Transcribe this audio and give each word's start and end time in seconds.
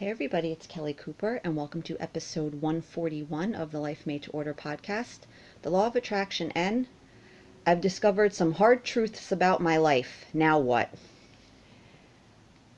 Hey, 0.00 0.08
everybody, 0.08 0.50
it's 0.50 0.66
Kelly 0.66 0.94
Cooper, 0.94 1.42
and 1.44 1.54
welcome 1.54 1.82
to 1.82 1.98
episode 2.00 2.62
141 2.62 3.54
of 3.54 3.70
the 3.70 3.80
Life 3.80 4.06
Made 4.06 4.22
to 4.22 4.30
Order 4.30 4.54
podcast. 4.54 5.18
The 5.60 5.68
Law 5.68 5.88
of 5.88 5.94
Attraction, 5.94 6.50
and 6.52 6.86
I've 7.66 7.82
discovered 7.82 8.32
some 8.32 8.54
hard 8.54 8.82
truths 8.82 9.30
about 9.30 9.60
my 9.60 9.76
life. 9.76 10.24
Now 10.32 10.58
what? 10.58 10.88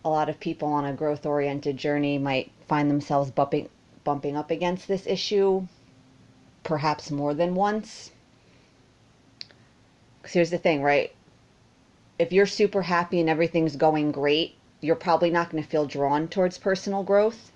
A 0.05 0.11
lot 0.11 0.29
of 0.29 0.41
people 0.41 0.67
on 0.67 0.85
a 0.85 0.93
growth 0.93 1.25
oriented 1.25 1.77
journey 1.77 2.19
might 2.19 2.51
find 2.67 2.91
themselves 2.91 3.31
bumping, 3.31 3.69
bumping 4.03 4.37
up 4.37 4.51
against 4.51 4.89
this 4.89 5.07
issue 5.07 5.69
perhaps 6.65 7.13
more 7.13 7.35
than 7.35 7.55
once. 7.55 8.11
Because 10.21 10.33
here's 10.33 10.51
the 10.51 10.59
thing, 10.59 10.83
right? 10.83 11.15
If 12.19 12.33
you're 12.33 12.47
super 12.47 12.83
happy 12.83 13.21
and 13.21 13.31
everything's 13.31 13.77
going 13.77 14.11
great, 14.11 14.57
you're 14.83 14.97
probably 14.97 15.31
not 15.31 15.49
going 15.49 15.63
to 15.63 15.69
feel 15.69 15.87
drawn 15.87 16.29
towards 16.29 16.59
personal 16.59 17.03
growth. 17.05 17.51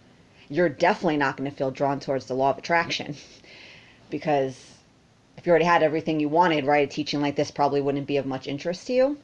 You're 0.48 0.68
definitely 0.68 1.16
not 1.16 1.36
going 1.36 1.50
to 1.50 1.56
feel 1.56 1.72
drawn 1.72 2.00
towards 2.00 2.26
the 2.26 2.34
law 2.34 2.50
of 2.50 2.58
attraction 2.58 3.16
because 4.10 4.56
if 5.36 5.44
you 5.44 5.50
already 5.50 5.64
had 5.64 5.82
everything 5.82 6.20
you 6.20 6.28
wanted, 6.28 6.64
right, 6.64 6.88
a 6.88 6.90
teaching 6.90 7.20
like 7.20 7.36
this 7.36 7.50
probably 7.50 7.80
wouldn't 7.82 8.06
be 8.06 8.16
of 8.16 8.26
much 8.26 8.46
interest 8.46 8.86
to 8.86 8.92
you. 8.92 9.18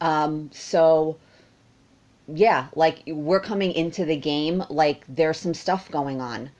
Um, 0.00 0.50
so, 0.52 1.16
yeah, 2.26 2.66
like 2.74 3.02
we're 3.06 3.40
coming 3.40 3.72
into 3.72 4.04
the 4.04 4.16
game 4.16 4.64
like 4.68 5.04
there's 5.08 5.38
some 5.38 5.54
stuff 5.54 5.90
going 5.90 6.20
on. 6.20 6.50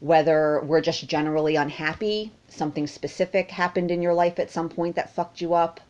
Whether 0.00 0.60
we're 0.64 0.80
just 0.80 1.06
generally 1.06 1.54
unhappy, 1.54 2.32
something 2.48 2.86
specific 2.86 3.50
happened 3.50 3.90
in 3.90 4.02
your 4.02 4.14
life 4.14 4.40
at 4.40 4.50
some 4.50 4.68
point 4.68 4.96
that 4.96 5.14
fucked 5.14 5.40
you 5.40 5.54
up, 5.54 5.80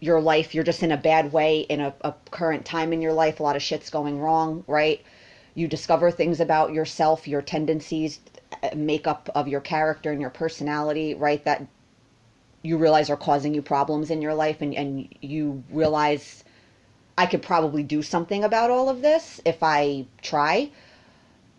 your 0.00 0.20
life, 0.20 0.54
you're 0.54 0.64
just 0.64 0.82
in 0.82 0.92
a 0.92 0.96
bad 0.96 1.32
way 1.32 1.60
in 1.60 1.80
a, 1.80 1.94
a 2.02 2.14
current 2.30 2.64
time 2.64 2.92
in 2.92 3.00
your 3.00 3.12
life, 3.12 3.40
a 3.40 3.42
lot 3.42 3.56
of 3.56 3.62
shit's 3.62 3.90
going 3.90 4.18
wrong, 4.18 4.64
right? 4.66 5.02
You 5.54 5.68
discover 5.68 6.10
things 6.10 6.40
about 6.40 6.72
yourself, 6.72 7.26
your 7.26 7.42
tendencies, 7.42 8.20
uh, 8.62 8.70
makeup 8.76 9.30
of 9.34 9.48
your 9.48 9.60
character 9.60 10.12
and 10.12 10.20
your 10.20 10.30
personality, 10.30 11.14
right? 11.14 11.42
That 11.44 11.66
you 12.62 12.76
realize 12.76 13.08
are 13.08 13.16
causing 13.16 13.54
you 13.54 13.62
problems 13.62 14.10
in 14.10 14.20
your 14.20 14.34
life 14.34 14.60
and, 14.60 14.74
and 14.74 15.08
you 15.22 15.62
realize 15.70 16.44
I 17.16 17.26
could 17.26 17.42
probably 17.42 17.82
do 17.82 18.02
something 18.02 18.44
about 18.44 18.70
all 18.70 18.88
of 18.88 19.00
this 19.00 19.40
if 19.44 19.62
I 19.62 20.06
try 20.20 20.70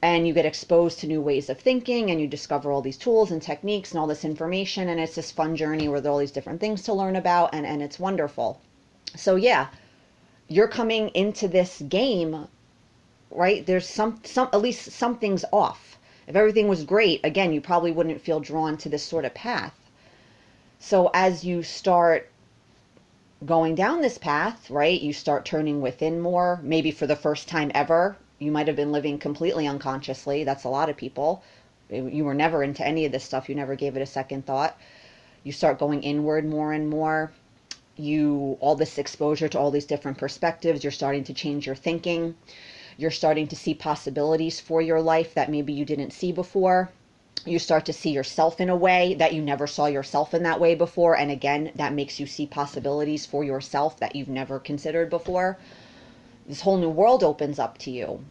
and 0.01 0.27
you 0.27 0.33
get 0.33 0.45
exposed 0.45 0.99
to 0.99 1.07
new 1.07 1.19
ways 1.19 1.49
of 1.49 1.59
thinking 1.59 2.11
and 2.11 2.21
you 2.21 2.27
discover 2.27 2.71
all 2.71 2.81
these 2.81 2.97
tools 2.97 3.31
and 3.31 3.41
techniques 3.41 3.91
and 3.91 3.99
all 3.99 4.05
this 4.05 4.23
information 4.23 4.89
and 4.89 4.99
it's 4.99 5.15
this 5.15 5.31
fun 5.31 5.55
journey 5.55 5.89
where 5.89 5.99
there 5.99 6.11
are 6.11 6.13
all 6.13 6.19
these 6.19 6.31
different 6.31 6.59
things 6.59 6.83
to 6.83 6.93
learn 6.93 7.15
about 7.15 7.49
and, 7.53 7.65
and 7.65 7.81
it's 7.81 7.99
wonderful. 7.99 8.61
So 9.15 9.35
yeah 9.35 9.67
you're 10.47 10.67
coming 10.67 11.09
into 11.09 11.47
this 11.47 11.81
game 11.89 12.47
right? 13.31 13.65
There's 13.65 13.87
some 13.87 14.21
some 14.23 14.49
at 14.53 14.61
least 14.61 14.91
something's 14.91 15.43
off. 15.51 15.97
If 16.27 16.35
everything 16.35 16.67
was 16.67 16.83
great 16.83 17.19
again 17.23 17.51
you 17.51 17.59
probably 17.59 17.91
wouldn't 17.91 18.21
feel 18.21 18.39
drawn 18.39 18.77
to 18.77 18.89
this 18.89 19.03
sort 19.03 19.25
of 19.25 19.33
path. 19.33 19.73
So 20.77 21.09
as 21.11 21.43
you 21.43 21.63
start 21.63 22.29
going 23.45 23.73
down 23.73 24.01
this 24.01 24.19
path 24.19 24.69
right 24.69 25.01
you 25.01 25.13
start 25.13 25.43
turning 25.43 25.81
within 25.81 26.19
more 26.19 26.59
maybe 26.61 26.91
for 26.91 27.07
the 27.07 27.15
first 27.15 27.47
time 27.47 27.71
ever 27.73 28.15
you 28.39 28.51
might 28.51 28.67
have 28.67 28.75
been 28.75 28.91
living 28.91 29.17
completely 29.17 29.65
unconsciously. 29.65 30.43
That's 30.43 30.63
a 30.63 30.69
lot 30.69 30.89
of 30.89 30.97
people. 30.97 31.41
You 31.89 32.23
were 32.25 32.33
never 32.33 32.63
into 32.63 32.85
any 32.85 33.05
of 33.05 33.11
this 33.11 33.23
stuff. 33.23 33.49
You 33.49 33.55
never 33.55 33.75
gave 33.75 33.95
it 33.95 34.01
a 34.01 34.05
second 34.05 34.45
thought. 34.45 34.77
You 35.43 35.51
start 35.51 35.79
going 35.79 36.03
inward 36.03 36.45
more 36.45 36.73
and 36.73 36.89
more. 36.89 37.31
You, 37.95 38.57
all 38.59 38.75
this 38.75 38.99
exposure 38.99 39.47
to 39.47 39.59
all 39.59 39.71
these 39.71 39.85
different 39.85 40.17
perspectives, 40.17 40.83
you're 40.83 40.91
starting 40.91 41.23
to 41.23 41.33
change 41.33 41.65
your 41.65 41.75
thinking. 41.75 42.35
You're 42.97 43.11
starting 43.11 43.47
to 43.47 43.55
see 43.55 43.73
possibilities 43.73 44.59
for 44.59 44.81
your 44.81 45.01
life 45.01 45.33
that 45.33 45.49
maybe 45.49 45.73
you 45.73 45.85
didn't 45.85 46.11
see 46.11 46.31
before. 46.31 46.89
You 47.45 47.57
start 47.57 47.85
to 47.85 47.93
see 47.93 48.11
yourself 48.11 48.59
in 48.59 48.69
a 48.69 48.75
way 48.75 49.15
that 49.15 49.33
you 49.33 49.41
never 49.41 49.65
saw 49.65 49.85
yourself 49.87 50.33
in 50.33 50.43
that 50.43 50.59
way 50.59 50.75
before. 50.75 51.17
And 51.17 51.31
again, 51.31 51.71
that 51.75 51.93
makes 51.93 52.19
you 52.19 52.27
see 52.27 52.45
possibilities 52.45 53.25
for 53.25 53.43
yourself 53.43 53.99
that 53.99 54.15
you've 54.15 54.27
never 54.27 54.59
considered 54.59 55.09
before 55.09 55.57
this 56.47 56.61
whole 56.61 56.77
new 56.77 56.89
world 56.89 57.23
opens 57.23 57.59
up 57.59 57.77
to 57.79 57.91
you. 57.91 58.23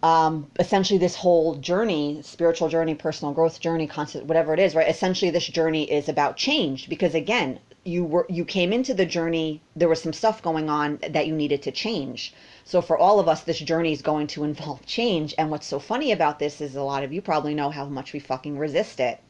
Um, 0.00 0.48
essentially, 0.60 0.98
this 0.98 1.16
whole 1.16 1.56
journey, 1.56 2.20
spiritual 2.22 2.68
journey, 2.68 2.94
personal 2.94 3.34
growth 3.34 3.58
journey, 3.58 3.88
constant, 3.88 4.26
whatever 4.26 4.54
it 4.54 4.60
is, 4.60 4.74
right? 4.76 4.88
Essentially, 4.88 5.30
this 5.32 5.46
journey 5.46 5.90
is 5.90 6.08
about 6.08 6.36
change 6.36 6.88
because 6.88 7.16
again, 7.16 7.58
you 7.82 8.04
were 8.04 8.26
you 8.28 8.44
came 8.44 8.72
into 8.72 8.94
the 8.94 9.06
journey. 9.06 9.60
There 9.74 9.88
was 9.88 10.00
some 10.00 10.12
stuff 10.12 10.40
going 10.40 10.70
on 10.70 10.98
that 11.08 11.26
you 11.26 11.34
needed 11.34 11.62
to 11.62 11.72
change. 11.72 12.32
So 12.64 12.80
for 12.80 12.96
all 12.96 13.18
of 13.18 13.28
us, 13.28 13.42
this 13.42 13.58
journey 13.58 13.92
is 13.92 14.02
going 14.02 14.28
to 14.28 14.44
involve 14.50 14.86
change. 14.86 15.34
And 15.36 15.50
what's 15.50 15.66
so 15.66 15.80
funny 15.80 16.12
about 16.12 16.38
this 16.38 16.60
is 16.60 16.76
a 16.76 16.82
lot 16.82 17.02
of 17.02 17.12
you 17.12 17.20
probably 17.20 17.54
know 17.54 17.70
how 17.70 17.86
much 17.86 18.12
we 18.12 18.20
fucking 18.20 18.56
resist 18.56 19.00
it. 19.00 19.20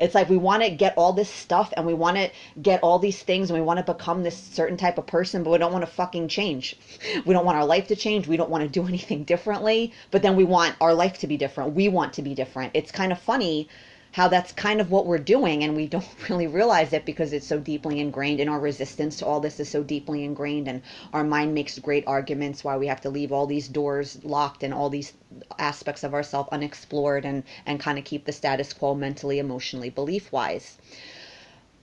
It's 0.00 0.14
like 0.14 0.28
we 0.28 0.36
want 0.36 0.62
to 0.62 0.70
get 0.70 0.94
all 0.96 1.12
this 1.12 1.28
stuff 1.28 1.72
and 1.76 1.86
we 1.86 1.94
want 1.94 2.16
to 2.16 2.30
get 2.60 2.82
all 2.82 2.98
these 2.98 3.22
things 3.22 3.50
and 3.50 3.58
we 3.58 3.64
want 3.64 3.84
to 3.84 3.92
become 3.92 4.22
this 4.22 4.36
certain 4.36 4.76
type 4.76 4.98
of 4.98 5.06
person, 5.06 5.42
but 5.42 5.50
we 5.50 5.58
don't 5.58 5.72
want 5.72 5.82
to 5.84 5.90
fucking 5.90 6.28
change. 6.28 6.76
We 7.26 7.34
don't 7.34 7.44
want 7.44 7.58
our 7.58 7.66
life 7.66 7.88
to 7.88 7.96
change. 7.96 8.26
We 8.26 8.36
don't 8.36 8.50
want 8.50 8.62
to 8.62 8.68
do 8.68 8.86
anything 8.92 9.24
differently, 9.24 9.92
but 10.10 10.22
then 10.22 10.36
we 10.36 10.44
want 10.44 10.76
our 10.80 10.94
life 10.94 11.18
to 11.18 11.26
be 11.26 11.36
different. 11.36 11.74
We 11.74 11.88
want 11.88 12.12
to 12.14 12.22
be 12.22 12.34
different. 12.34 12.72
It's 12.74 12.90
kind 12.90 13.12
of 13.12 13.18
funny 13.18 13.68
how 14.12 14.26
that's 14.28 14.52
kind 14.52 14.80
of 14.80 14.90
what 14.90 15.06
we're 15.06 15.18
doing 15.18 15.62
and 15.62 15.76
we 15.76 15.86
don't 15.86 16.06
really 16.28 16.46
realize 16.46 16.92
it 16.92 17.04
because 17.04 17.32
it's 17.32 17.46
so 17.46 17.58
deeply 17.58 18.00
ingrained 18.00 18.40
in 18.40 18.48
our 18.48 18.58
resistance 18.60 19.18
to 19.18 19.26
all 19.26 19.40
this 19.40 19.60
is 19.60 19.68
so 19.68 19.82
deeply 19.82 20.24
ingrained 20.24 20.66
and 20.68 20.82
our 21.12 21.24
mind 21.24 21.54
makes 21.54 21.78
great 21.78 22.04
arguments 22.06 22.64
why 22.64 22.76
we 22.76 22.86
have 22.86 23.00
to 23.00 23.10
leave 23.10 23.32
all 23.32 23.46
these 23.46 23.68
doors 23.68 24.18
locked 24.24 24.62
and 24.62 24.72
all 24.72 24.88
these 24.88 25.12
aspects 25.58 26.04
of 26.04 26.14
ourself 26.14 26.48
unexplored 26.52 27.24
and 27.24 27.42
and 27.66 27.80
kind 27.80 27.98
of 27.98 28.04
keep 28.04 28.24
the 28.24 28.32
status 28.32 28.72
quo 28.72 28.94
mentally 28.94 29.38
emotionally 29.38 29.90
belief 29.90 30.32
wise 30.32 30.78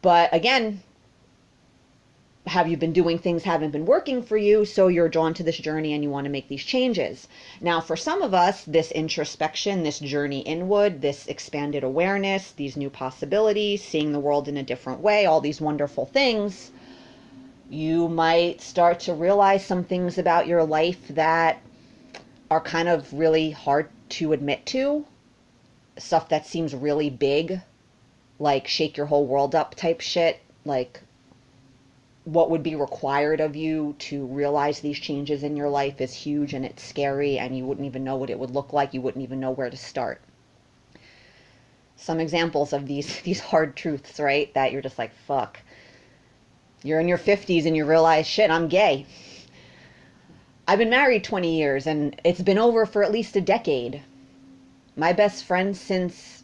but 0.01 0.33
again 0.33 0.81
have 2.47 2.67
you 2.67 2.77
been 2.77 2.93
doing 2.93 3.17
things 3.17 3.43
haven't 3.43 3.71
been 3.71 3.85
working 3.85 4.21
for 4.21 4.37
you 4.37 4.65
so 4.65 4.87
you're 4.87 5.09
drawn 5.09 5.33
to 5.33 5.43
this 5.43 5.57
journey 5.57 5.93
and 5.93 6.03
you 6.03 6.09
want 6.09 6.25
to 6.25 6.31
make 6.31 6.47
these 6.47 6.63
changes. 6.63 7.27
Now 7.59 7.81
for 7.81 7.95
some 7.95 8.21
of 8.21 8.33
us 8.33 8.63
this 8.65 8.91
introspection 8.91 9.83
this 9.83 9.99
journey 9.99 10.41
inward 10.41 11.01
this 11.01 11.27
expanded 11.27 11.83
awareness 11.83 12.51
these 12.51 12.77
new 12.77 12.89
possibilities 12.89 13.83
seeing 13.83 14.11
the 14.11 14.19
world 14.19 14.47
in 14.47 14.57
a 14.57 14.63
different 14.63 15.01
way 15.01 15.25
all 15.25 15.41
these 15.41 15.59
wonderful 15.59 16.05
things 16.05 16.71
you 17.69 18.07
might 18.07 18.61
start 18.61 18.99
to 19.01 19.13
realize 19.13 19.65
some 19.65 19.83
things 19.83 20.17
about 20.17 20.47
your 20.47 20.63
life 20.63 21.07
that 21.09 21.59
are 22.51 22.61
kind 22.61 22.87
of 22.87 23.11
really 23.11 23.51
hard 23.51 23.89
to 24.09 24.33
admit 24.33 24.65
to. 24.67 25.05
Stuff 25.97 26.29
that 26.29 26.45
seems 26.45 26.75
really 26.75 27.09
big 27.09 27.61
like 28.37 28.67
shake 28.67 28.97
your 28.97 29.05
whole 29.05 29.25
world 29.25 29.55
up 29.55 29.73
type 29.75 30.01
shit 30.01 30.39
like 30.65 31.01
what 32.25 32.49
would 32.49 32.63
be 32.63 32.73
required 32.73 33.39
of 33.39 33.55
you 33.55 33.95
to 33.99 34.25
realize 34.25 34.79
these 34.79 34.97
changes 34.97 35.43
in 35.43 35.55
your 35.55 35.69
life 35.69 36.01
is 36.01 36.11
huge 36.11 36.55
and 36.55 36.65
it's 36.65 36.83
scary 36.83 37.37
and 37.37 37.55
you 37.55 37.63
wouldn't 37.63 37.85
even 37.85 38.03
know 38.03 38.15
what 38.15 38.31
it 38.31 38.39
would 38.39 38.49
look 38.49 38.73
like 38.73 38.95
you 38.95 39.01
wouldn't 39.01 39.23
even 39.23 39.39
know 39.39 39.51
where 39.51 39.69
to 39.69 39.77
start 39.77 40.19
some 41.95 42.19
examples 42.19 42.73
of 42.73 42.87
these 42.87 43.21
these 43.23 43.39
hard 43.39 43.75
truths 43.75 44.19
right 44.19 44.51
that 44.55 44.71
you're 44.71 44.81
just 44.81 44.97
like 44.97 45.13
fuck 45.27 45.59
you're 46.83 46.99
in 46.99 47.07
your 47.07 47.17
50s 47.17 47.65
and 47.67 47.75
you 47.75 47.85
realize 47.85 48.25
shit 48.25 48.49
i'm 48.49 48.67
gay 48.67 49.05
i've 50.67 50.79
been 50.79 50.89
married 50.89 51.23
20 51.23 51.55
years 51.55 51.85
and 51.85 52.19
it's 52.23 52.41
been 52.41 52.57
over 52.57 52.87
for 52.87 53.03
at 53.03 53.11
least 53.11 53.35
a 53.35 53.41
decade 53.41 54.01
my 54.95 55.13
best 55.13 55.43
friend 55.43 55.77
since 55.77 56.41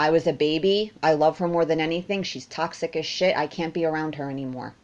I 0.00 0.10
was 0.10 0.28
a 0.28 0.32
baby. 0.32 0.92
I 1.02 1.14
love 1.14 1.38
her 1.38 1.48
more 1.48 1.64
than 1.64 1.80
anything. 1.80 2.22
She's 2.22 2.46
toxic 2.46 2.94
as 2.94 3.04
shit. 3.04 3.36
I 3.36 3.48
can't 3.48 3.74
be 3.74 3.84
around 3.84 4.14
her 4.14 4.30
anymore 4.30 4.74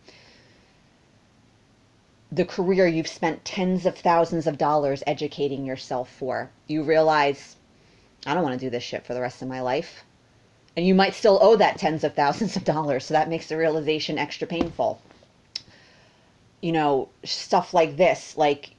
the 2.34 2.44
career 2.44 2.86
you've 2.86 3.06
spent 3.06 3.44
tens 3.44 3.86
of 3.86 3.96
thousands 3.96 4.48
of 4.48 4.58
dollars 4.58 5.04
educating 5.06 5.64
yourself 5.64 6.10
for. 6.10 6.50
You 6.66 6.82
realize, 6.82 7.54
I 8.26 8.34
don't 8.34 8.42
want 8.42 8.58
to 8.58 8.66
do 8.66 8.70
this 8.70 8.82
shit 8.82 9.06
for 9.06 9.14
the 9.14 9.20
rest 9.20 9.40
of 9.40 9.48
my 9.48 9.60
life. 9.60 10.02
And 10.76 10.84
you 10.84 10.96
might 10.96 11.14
still 11.14 11.38
owe 11.40 11.54
that 11.56 11.78
tens 11.78 12.02
of 12.02 12.14
thousands 12.14 12.56
of 12.56 12.64
dollars. 12.64 13.04
So 13.04 13.14
that 13.14 13.28
makes 13.28 13.46
the 13.46 13.56
realization 13.56 14.18
extra 14.18 14.48
painful. 14.48 15.00
You 16.60 16.72
know, 16.72 17.08
stuff 17.22 17.72
like 17.72 17.96
this, 17.96 18.36
like, 18.36 18.70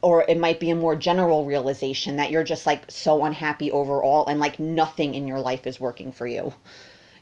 or 0.00 0.24
it 0.28 0.38
might 0.38 0.60
be 0.60 0.70
a 0.70 0.76
more 0.76 0.94
general 0.94 1.44
realization 1.44 2.16
that 2.16 2.30
you're 2.30 2.44
just 2.44 2.66
like 2.66 2.88
so 2.88 3.24
unhappy 3.24 3.72
overall 3.72 4.26
and 4.26 4.38
like 4.38 4.60
nothing 4.60 5.16
in 5.16 5.26
your 5.26 5.40
life 5.40 5.66
is 5.66 5.80
working 5.80 6.12
for 6.12 6.28
you. 6.28 6.54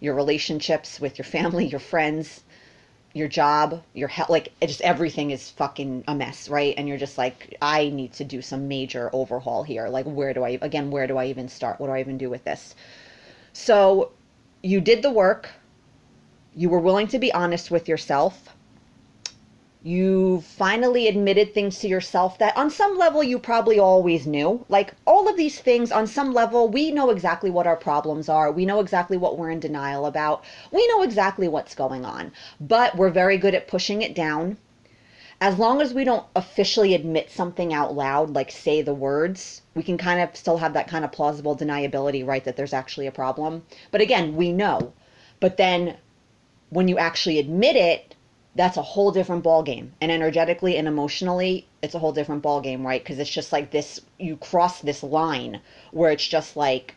Your 0.00 0.14
relationships 0.14 1.00
with 1.00 1.16
your 1.16 1.24
family, 1.24 1.66
your 1.66 1.80
friends, 1.80 2.42
your 3.16 3.28
job, 3.28 3.82
your 3.94 4.08
health, 4.08 4.28
like 4.28 4.52
just 4.60 4.82
everything 4.82 5.30
is 5.30 5.48
fucking 5.48 6.04
a 6.06 6.14
mess, 6.14 6.50
right? 6.50 6.74
And 6.76 6.86
you're 6.86 6.98
just 6.98 7.16
like, 7.16 7.56
I 7.62 7.88
need 7.88 8.12
to 8.14 8.24
do 8.24 8.42
some 8.42 8.68
major 8.68 9.08
overhaul 9.14 9.62
here. 9.62 9.88
Like, 9.88 10.04
where 10.04 10.34
do 10.34 10.44
I, 10.44 10.58
again, 10.60 10.90
where 10.90 11.06
do 11.06 11.16
I 11.16 11.24
even 11.26 11.48
start? 11.48 11.80
What 11.80 11.86
do 11.86 11.94
I 11.94 12.00
even 12.00 12.18
do 12.18 12.28
with 12.28 12.44
this? 12.44 12.74
So 13.54 14.12
you 14.62 14.82
did 14.82 15.00
the 15.00 15.10
work. 15.10 15.48
You 16.54 16.68
were 16.68 16.78
willing 16.78 17.08
to 17.08 17.18
be 17.18 17.32
honest 17.32 17.70
with 17.70 17.88
yourself. 17.88 18.54
You 19.86 20.40
finally 20.40 21.06
admitted 21.06 21.54
things 21.54 21.78
to 21.78 21.86
yourself 21.86 22.38
that 22.38 22.56
on 22.56 22.68
some 22.68 22.98
level 22.98 23.22
you 23.22 23.38
probably 23.38 23.78
always 23.78 24.26
knew. 24.26 24.66
Like 24.68 24.92
all 25.06 25.28
of 25.28 25.36
these 25.36 25.60
things, 25.60 25.92
on 25.92 26.08
some 26.08 26.34
level, 26.34 26.68
we 26.68 26.90
know 26.90 27.10
exactly 27.10 27.50
what 27.50 27.68
our 27.68 27.76
problems 27.76 28.28
are. 28.28 28.50
We 28.50 28.66
know 28.66 28.80
exactly 28.80 29.16
what 29.16 29.38
we're 29.38 29.50
in 29.50 29.60
denial 29.60 30.06
about. 30.06 30.42
We 30.72 30.84
know 30.88 31.02
exactly 31.02 31.46
what's 31.46 31.76
going 31.76 32.04
on. 32.04 32.32
But 32.60 32.96
we're 32.96 33.10
very 33.10 33.38
good 33.38 33.54
at 33.54 33.68
pushing 33.68 34.02
it 34.02 34.12
down. 34.12 34.56
As 35.40 35.56
long 35.56 35.80
as 35.80 35.94
we 35.94 36.02
don't 36.02 36.26
officially 36.34 36.92
admit 36.92 37.30
something 37.30 37.72
out 37.72 37.94
loud, 37.94 38.34
like 38.34 38.50
say 38.50 38.82
the 38.82 38.92
words, 38.92 39.62
we 39.76 39.84
can 39.84 39.98
kind 39.98 40.20
of 40.20 40.34
still 40.34 40.58
have 40.58 40.72
that 40.72 40.88
kind 40.88 41.04
of 41.04 41.12
plausible 41.12 41.56
deniability, 41.56 42.26
right? 42.26 42.42
That 42.42 42.56
there's 42.56 42.72
actually 42.72 43.06
a 43.06 43.12
problem. 43.12 43.62
But 43.92 44.00
again, 44.00 44.34
we 44.34 44.50
know. 44.50 44.94
But 45.38 45.58
then 45.58 45.96
when 46.70 46.88
you 46.88 46.98
actually 46.98 47.38
admit 47.38 47.76
it, 47.76 48.15
that's 48.56 48.78
a 48.78 48.82
whole 48.82 49.12
different 49.12 49.42
ball 49.42 49.62
game 49.62 49.92
and 50.00 50.10
energetically 50.10 50.78
and 50.78 50.88
emotionally 50.88 51.66
it's 51.82 51.94
a 51.94 51.98
whole 51.98 52.12
different 52.12 52.42
ball 52.42 52.60
game 52.62 52.86
right? 52.86 53.02
Because 53.02 53.18
it's 53.18 53.30
just 53.30 53.52
like 53.52 53.70
this 53.70 54.00
you 54.18 54.36
cross 54.38 54.80
this 54.80 55.02
line 55.02 55.60
where 55.92 56.10
it's 56.10 56.26
just 56.26 56.56
like 56.56 56.94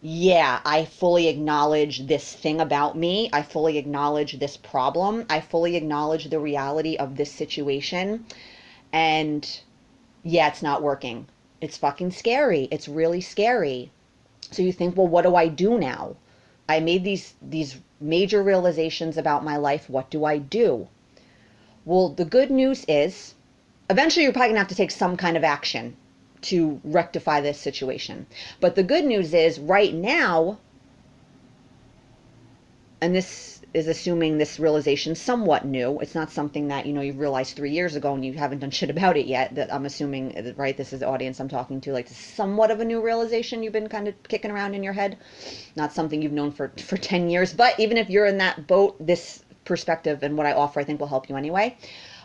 yeah 0.00 0.60
i 0.64 0.84
fully 0.84 1.28
acknowledge 1.28 2.06
this 2.06 2.32
thing 2.32 2.58
about 2.60 2.96
me. 2.96 3.28
I 3.34 3.42
fully 3.42 3.76
acknowledge 3.76 4.38
this 4.38 4.56
problem. 4.56 5.26
I 5.28 5.40
fully 5.40 5.76
acknowledge 5.76 6.30
the 6.30 6.40
reality 6.40 6.96
of 6.96 7.16
this 7.16 7.30
situation. 7.30 8.24
And 8.92 9.60
yeah 10.22 10.48
it's 10.48 10.62
not 10.62 10.82
working. 10.82 11.26
It's 11.60 11.76
fucking 11.76 12.12
scary. 12.12 12.66
It's 12.70 12.88
really 12.88 13.20
scary. 13.20 13.90
So 14.50 14.62
you 14.62 14.72
think 14.72 14.96
well 14.96 15.06
what 15.06 15.22
do 15.22 15.34
i 15.36 15.48
do 15.48 15.78
now? 15.78 16.16
I 16.66 16.80
made 16.80 17.04
these 17.04 17.34
these 17.42 17.78
major 18.00 18.42
realizations 18.42 19.18
about 19.18 19.44
my 19.44 19.58
life. 19.58 19.90
What 19.90 20.08
do 20.08 20.24
i 20.24 20.38
do 20.38 20.88
well, 21.84 22.08
the 22.08 22.24
good 22.24 22.50
news 22.50 22.84
is 22.88 23.34
eventually 23.90 24.24
you're 24.24 24.32
probably 24.32 24.48
going 24.48 24.56
to 24.56 24.60
have 24.60 24.68
to 24.68 24.74
take 24.74 24.90
some 24.90 25.16
kind 25.16 25.36
of 25.36 25.44
action 25.44 25.96
to 26.42 26.80
rectify 26.84 27.40
this 27.40 27.58
situation. 27.58 28.26
But 28.60 28.74
the 28.74 28.82
good 28.82 29.04
news 29.04 29.32
is 29.34 29.58
right 29.58 29.94
now, 29.94 30.58
and 33.00 33.14
this 33.14 33.54
is 33.74 33.88
assuming 33.88 34.38
this 34.38 34.60
realization 34.60 35.16
somewhat 35.16 35.64
new. 35.64 35.98
It's 35.98 36.14
not 36.14 36.30
something 36.30 36.68
that, 36.68 36.86
you 36.86 36.92
know, 36.92 37.00
you 37.00 37.12
realized 37.12 37.56
three 37.56 37.72
years 37.72 37.96
ago 37.96 38.14
and 38.14 38.24
you 38.24 38.32
haven't 38.34 38.60
done 38.60 38.70
shit 38.70 38.88
about 38.88 39.16
it 39.16 39.26
yet. 39.26 39.56
That 39.56 39.74
I'm 39.74 39.84
assuming, 39.84 40.54
right? 40.56 40.76
This 40.76 40.92
is 40.92 41.00
the 41.00 41.08
audience 41.08 41.40
I'm 41.40 41.48
talking 41.48 41.80
to. 41.82 41.92
Like, 41.92 42.08
somewhat 42.08 42.70
of 42.70 42.80
a 42.80 42.84
new 42.84 43.02
realization 43.02 43.62
you've 43.62 43.72
been 43.72 43.88
kind 43.88 44.06
of 44.06 44.14
kicking 44.22 44.52
around 44.52 44.74
in 44.74 44.84
your 44.84 44.92
head. 44.92 45.18
Not 45.74 45.92
something 45.92 46.22
you've 46.22 46.32
known 46.32 46.52
for, 46.52 46.70
for 46.78 46.96
10 46.96 47.28
years. 47.28 47.52
But 47.52 47.78
even 47.80 47.96
if 47.96 48.08
you're 48.08 48.26
in 48.26 48.38
that 48.38 48.68
boat, 48.68 48.94
this 49.04 49.43
perspective 49.64 50.22
and 50.22 50.36
what 50.36 50.46
I 50.46 50.52
offer, 50.52 50.80
I 50.80 50.84
think 50.84 51.00
will 51.00 51.06
help 51.06 51.28
you 51.28 51.36
anyway. 51.36 51.76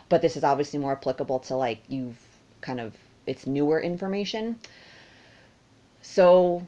But 0.08 0.22
this 0.22 0.36
is 0.36 0.44
obviously 0.44 0.78
more 0.78 0.92
applicable 0.92 1.40
to 1.40 1.56
like 1.56 1.82
you've 1.88 2.18
kind 2.60 2.80
of, 2.80 2.94
it's 3.26 3.46
newer 3.46 3.80
information. 3.80 4.58
So 6.02 6.66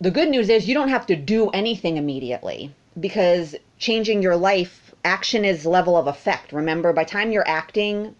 the 0.00 0.10
good 0.10 0.28
news 0.28 0.48
is 0.48 0.68
you 0.68 0.74
don't 0.74 0.88
have 0.88 1.06
to 1.06 1.16
do 1.16 1.50
anything 1.50 1.96
immediately 1.96 2.74
because 2.98 3.56
changing 3.78 4.22
your 4.22 4.36
life, 4.36 4.94
action 5.04 5.44
is 5.44 5.66
level 5.66 5.96
of 5.96 6.06
effect. 6.06 6.52
Remember, 6.52 6.92
by 6.92 7.04
time 7.04 7.32
you're 7.32 7.48
acting, 7.48 8.14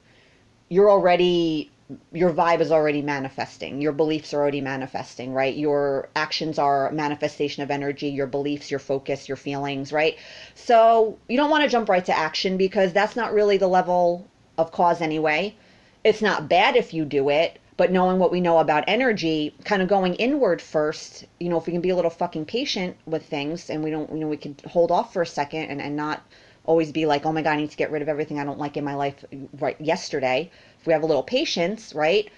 you're 0.69 0.91
already 0.91 1.71
your 2.13 2.31
vibe 2.31 2.61
is 2.61 2.73
already 2.73 3.03
manifesting. 3.03 3.81
Your 3.81 3.93
beliefs 3.93 4.33
are 4.33 4.41
already 4.41 4.61
manifesting, 4.61 5.35
right? 5.35 5.55
Your 5.55 6.09
actions 6.17 6.59
are 6.59 6.91
manifestation 6.93 7.63
of 7.63 7.71
energy, 7.71 8.09
your 8.09 8.27
beliefs, 8.27 8.71
your 8.71 8.81
focus, 8.81 9.29
your 9.29 9.37
feelings, 9.37 9.93
right? 9.93 10.17
So 10.55 11.19
you 11.29 11.37
don't 11.37 11.51
want 11.51 11.65
to 11.65 11.69
jump 11.69 11.89
right 11.89 12.05
to 12.07 12.17
action 12.17 12.57
because 12.57 12.93
that's 12.93 13.17
not 13.17 13.35
really 13.35 13.59
the 13.59 13.69
level 13.69 14.27
of 14.57 14.73
cause 14.73 15.01
anyway. 15.01 15.55
It's 16.05 16.23
not 16.23 16.49
bad 16.49 16.77
if 16.77 16.95
you 16.95 17.05
do 17.05 17.29
it, 17.29 17.59
but 17.77 17.93
knowing 17.93 18.19
what 18.19 18.33
we 18.33 18.41
know 18.41 18.59
about 18.59 18.85
energy, 18.87 19.55
kind 19.65 19.83
of 19.83 19.89
going 19.89 20.15
inward 20.15 20.63
first, 20.63 21.25
you 21.41 21.49
know, 21.49 21.59
if 21.59 21.67
we 21.67 21.73
can 21.73 21.83
be 21.83 21.91
a 21.91 21.97
little 21.97 22.11
fucking 22.11 22.47
patient 22.47 22.97
with 23.07 23.27
things 23.27 23.69
and 23.69 23.83
we 23.83 23.91
don't, 23.91 24.11
you 24.11 24.19
know, 24.19 24.29
we 24.29 24.37
can 24.37 24.57
hold 24.67 24.91
off 24.91 25.13
for 25.13 25.23
a 25.23 25.27
second 25.27 25.65
and, 25.65 25.83
and 25.83 25.97
not 25.97 26.23
always 26.65 26.93
be 26.93 27.07
like, 27.07 27.27
oh 27.27 27.33
my 27.33 27.43
God, 27.43 27.53
I 27.53 27.57
need 27.57 27.71
to 27.71 27.77
get 27.77 27.91
rid 27.91 28.03
of 28.03 28.09
everything 28.09 28.39
I 28.39 28.45
don't 28.45 28.59
like 28.59 28.77
in 28.77 28.85
my 28.85 28.95
life 28.95 29.25
right 29.59 29.81
yesterday 29.81 30.51
if 30.81 30.87
we 30.87 30.93
have 30.93 31.03
a 31.03 31.07
little 31.07 31.23
patience, 31.23 31.95
right? 31.95 32.31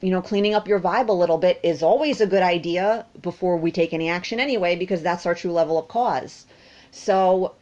You 0.00 0.10
know, 0.10 0.22
cleaning 0.22 0.54
up 0.54 0.68
your 0.68 0.80
vibe 0.80 1.08
a 1.08 1.12
little 1.12 1.38
bit 1.38 1.60
is 1.62 1.82
always 1.82 2.20
a 2.20 2.26
good 2.26 2.42
idea 2.42 3.06
before 3.22 3.56
we 3.56 3.70
take 3.70 3.92
any 3.92 4.08
action 4.08 4.40
anyway, 4.40 4.76
because 4.76 5.02
that's 5.02 5.26
our 5.26 5.34
true 5.34 5.52
level 5.52 5.78
of 5.78 5.88
cause. 5.88 6.46
So 6.90 7.54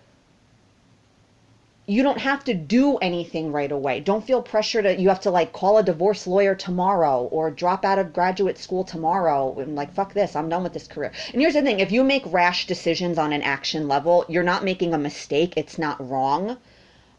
you 1.91 2.05
don't 2.05 2.21
have 2.21 2.45
to 2.45 2.55
do 2.55 2.99
anything 2.99 3.51
right 3.51 3.73
away. 3.73 3.99
Don't 3.99 4.25
feel 4.25 4.41
pressure 4.41 4.81
to 4.81 5.01
you 5.01 5.09
have 5.09 5.23
to 5.23 5.31
like 5.33 5.53
call 5.53 5.77
a 5.77 5.83
divorce 5.83 6.25
lawyer 6.25 6.55
tomorrow 6.55 7.23
or 7.33 7.51
drop 7.51 7.85
out 7.85 7.99
of 7.99 8.13
graduate 8.13 8.59
school 8.59 8.85
tomorrow 8.85 9.59
and 9.59 9.75
like 9.75 9.93
fuck 9.93 10.15
this, 10.15 10.37
I'm 10.37 10.49
done 10.49 10.63
with 10.63 10.73
this 10.73 10.87
career. 10.87 11.11
And 11.33 11.43
here's 11.43 11.55
the 11.55 11.63
thing, 11.63 11.81
if 11.81 11.91
you 11.91 12.05
make 12.05 12.33
rash 12.33 12.69
decisions 12.69 13.19
on 13.19 13.33
an 13.33 13.43
action 13.43 13.89
level, 13.89 14.25
you're 14.29 14.45
not 14.45 14.63
making 14.63 14.95
a 14.95 14.99
mistake, 14.99 15.55
it's 15.57 15.79
not 15.79 16.09
wrong. 16.09 16.59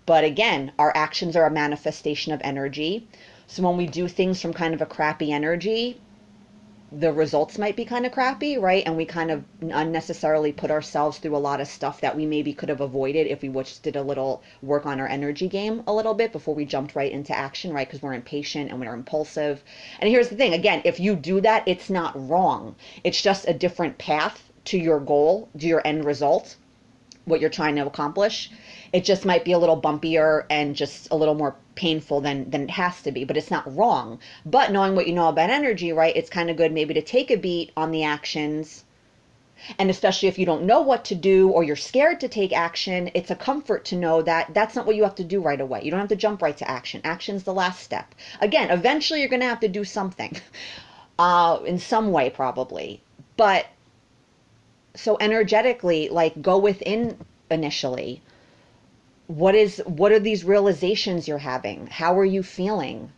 But 0.05 0.23
again, 0.23 0.71
our 0.79 0.95
actions 0.95 1.35
are 1.35 1.45
a 1.45 1.51
manifestation 1.51 2.31
of 2.31 2.39
energy. 2.41 3.05
So 3.47 3.63
when 3.63 3.75
we 3.75 3.87
do 3.87 4.07
things 4.07 4.41
from 4.41 4.53
kind 4.53 4.73
of 4.73 4.81
a 4.81 4.85
crappy 4.85 5.33
energy, 5.33 5.99
the 6.91 7.13
results 7.13 7.57
might 7.57 7.77
be 7.77 7.85
kind 7.85 8.05
of 8.05 8.11
crappy, 8.11 8.57
right? 8.57 8.83
And 8.85 8.97
we 8.97 9.05
kind 9.05 9.31
of 9.31 9.45
unnecessarily 9.61 10.51
put 10.51 10.69
ourselves 10.69 11.19
through 11.19 11.35
a 11.35 11.37
lot 11.37 11.61
of 11.61 11.67
stuff 11.67 12.01
that 12.01 12.15
we 12.15 12.25
maybe 12.25 12.53
could 12.53 12.67
have 12.67 12.81
avoided 12.81 13.27
if 13.27 13.41
we 13.41 13.49
just 13.63 13.81
did 13.81 13.95
a 13.95 14.01
little 14.01 14.43
work 14.61 14.85
on 14.85 14.99
our 14.99 15.07
energy 15.07 15.47
game 15.47 15.83
a 15.87 15.93
little 15.93 16.13
bit 16.13 16.33
before 16.33 16.53
we 16.53 16.65
jumped 16.65 16.93
right 16.93 17.11
into 17.11 17.37
action, 17.37 17.71
right? 17.71 17.87
Because 17.87 18.01
we're 18.01 18.13
impatient 18.13 18.69
and 18.69 18.79
we're 18.79 18.93
impulsive. 18.93 19.63
And 19.99 20.09
here's 20.09 20.27
the 20.27 20.35
thing 20.35 20.53
again, 20.53 20.81
if 20.83 20.99
you 20.99 21.15
do 21.15 21.39
that, 21.41 21.63
it's 21.65 21.89
not 21.89 22.11
wrong. 22.27 22.75
It's 23.05 23.21
just 23.21 23.47
a 23.47 23.53
different 23.53 23.97
path 23.97 24.51
to 24.65 24.77
your 24.77 24.99
goal, 24.99 25.47
to 25.59 25.67
your 25.67 25.81
end 25.85 26.03
result, 26.03 26.57
what 27.23 27.39
you're 27.39 27.49
trying 27.49 27.77
to 27.77 27.85
accomplish. 27.85 28.51
It 28.93 29.05
just 29.05 29.25
might 29.25 29.45
be 29.45 29.53
a 29.53 29.57
little 29.57 29.79
bumpier 29.79 30.45
and 30.49 30.75
just 30.75 31.09
a 31.11 31.15
little 31.15 31.35
more 31.35 31.55
painful 31.75 32.21
than 32.21 32.49
than 32.49 32.63
it 32.63 32.71
has 32.71 33.01
to 33.03 33.11
be, 33.11 33.23
but 33.23 33.37
it's 33.37 33.51
not 33.51 33.75
wrong. 33.75 34.19
But 34.45 34.71
knowing 34.71 34.95
what 34.95 35.07
you 35.07 35.13
know 35.13 35.29
about 35.29 35.49
energy, 35.49 35.93
right, 35.93 36.15
it's 36.15 36.29
kind 36.29 36.49
of 36.49 36.57
good 36.57 36.71
maybe 36.73 36.93
to 36.93 37.01
take 37.01 37.31
a 37.31 37.37
beat 37.37 37.71
on 37.77 37.91
the 37.91 38.03
actions. 38.03 38.83
And 39.77 39.89
especially 39.89 40.27
if 40.27 40.39
you 40.39 40.45
don't 40.45 40.63
know 40.63 40.81
what 40.81 41.05
to 41.05 41.15
do 41.15 41.49
or 41.49 41.63
you're 41.63 41.75
scared 41.75 42.19
to 42.21 42.27
take 42.27 42.51
action, 42.51 43.11
it's 43.13 43.29
a 43.29 43.35
comfort 43.35 43.85
to 43.85 43.95
know 43.95 44.21
that 44.23 44.53
that's 44.53 44.75
not 44.75 44.87
what 44.87 44.95
you 44.95 45.03
have 45.03 45.15
to 45.15 45.23
do 45.23 45.39
right 45.39 45.61
away. 45.61 45.81
You 45.83 45.91
don't 45.91 45.99
have 45.99 46.09
to 46.09 46.15
jump 46.15 46.41
right 46.41 46.57
to 46.57 46.69
action. 46.69 47.01
Action's 47.03 47.43
the 47.43 47.53
last 47.53 47.81
step. 47.81 48.15
Again, 48.41 48.71
eventually 48.71 49.19
you're 49.19 49.29
going 49.29 49.41
to 49.41 49.47
have 49.47 49.59
to 49.59 49.67
do 49.67 49.83
something 49.83 50.35
uh, 51.19 51.59
in 51.65 51.77
some 51.77 52.11
way, 52.11 52.29
probably. 52.29 53.01
But 53.37 53.67
so 54.95 55.17
energetically, 55.19 56.09
like 56.09 56.41
go 56.41 56.57
within 56.57 57.17
initially 57.49 58.21
what 59.31 59.55
is 59.55 59.81
what 59.85 60.11
are 60.11 60.19
these 60.19 60.43
realizations 60.43 61.25
you're 61.25 61.37
having? 61.37 61.87
How 61.87 62.19
are 62.19 62.25
you 62.25 62.43
feeling? 62.43 63.11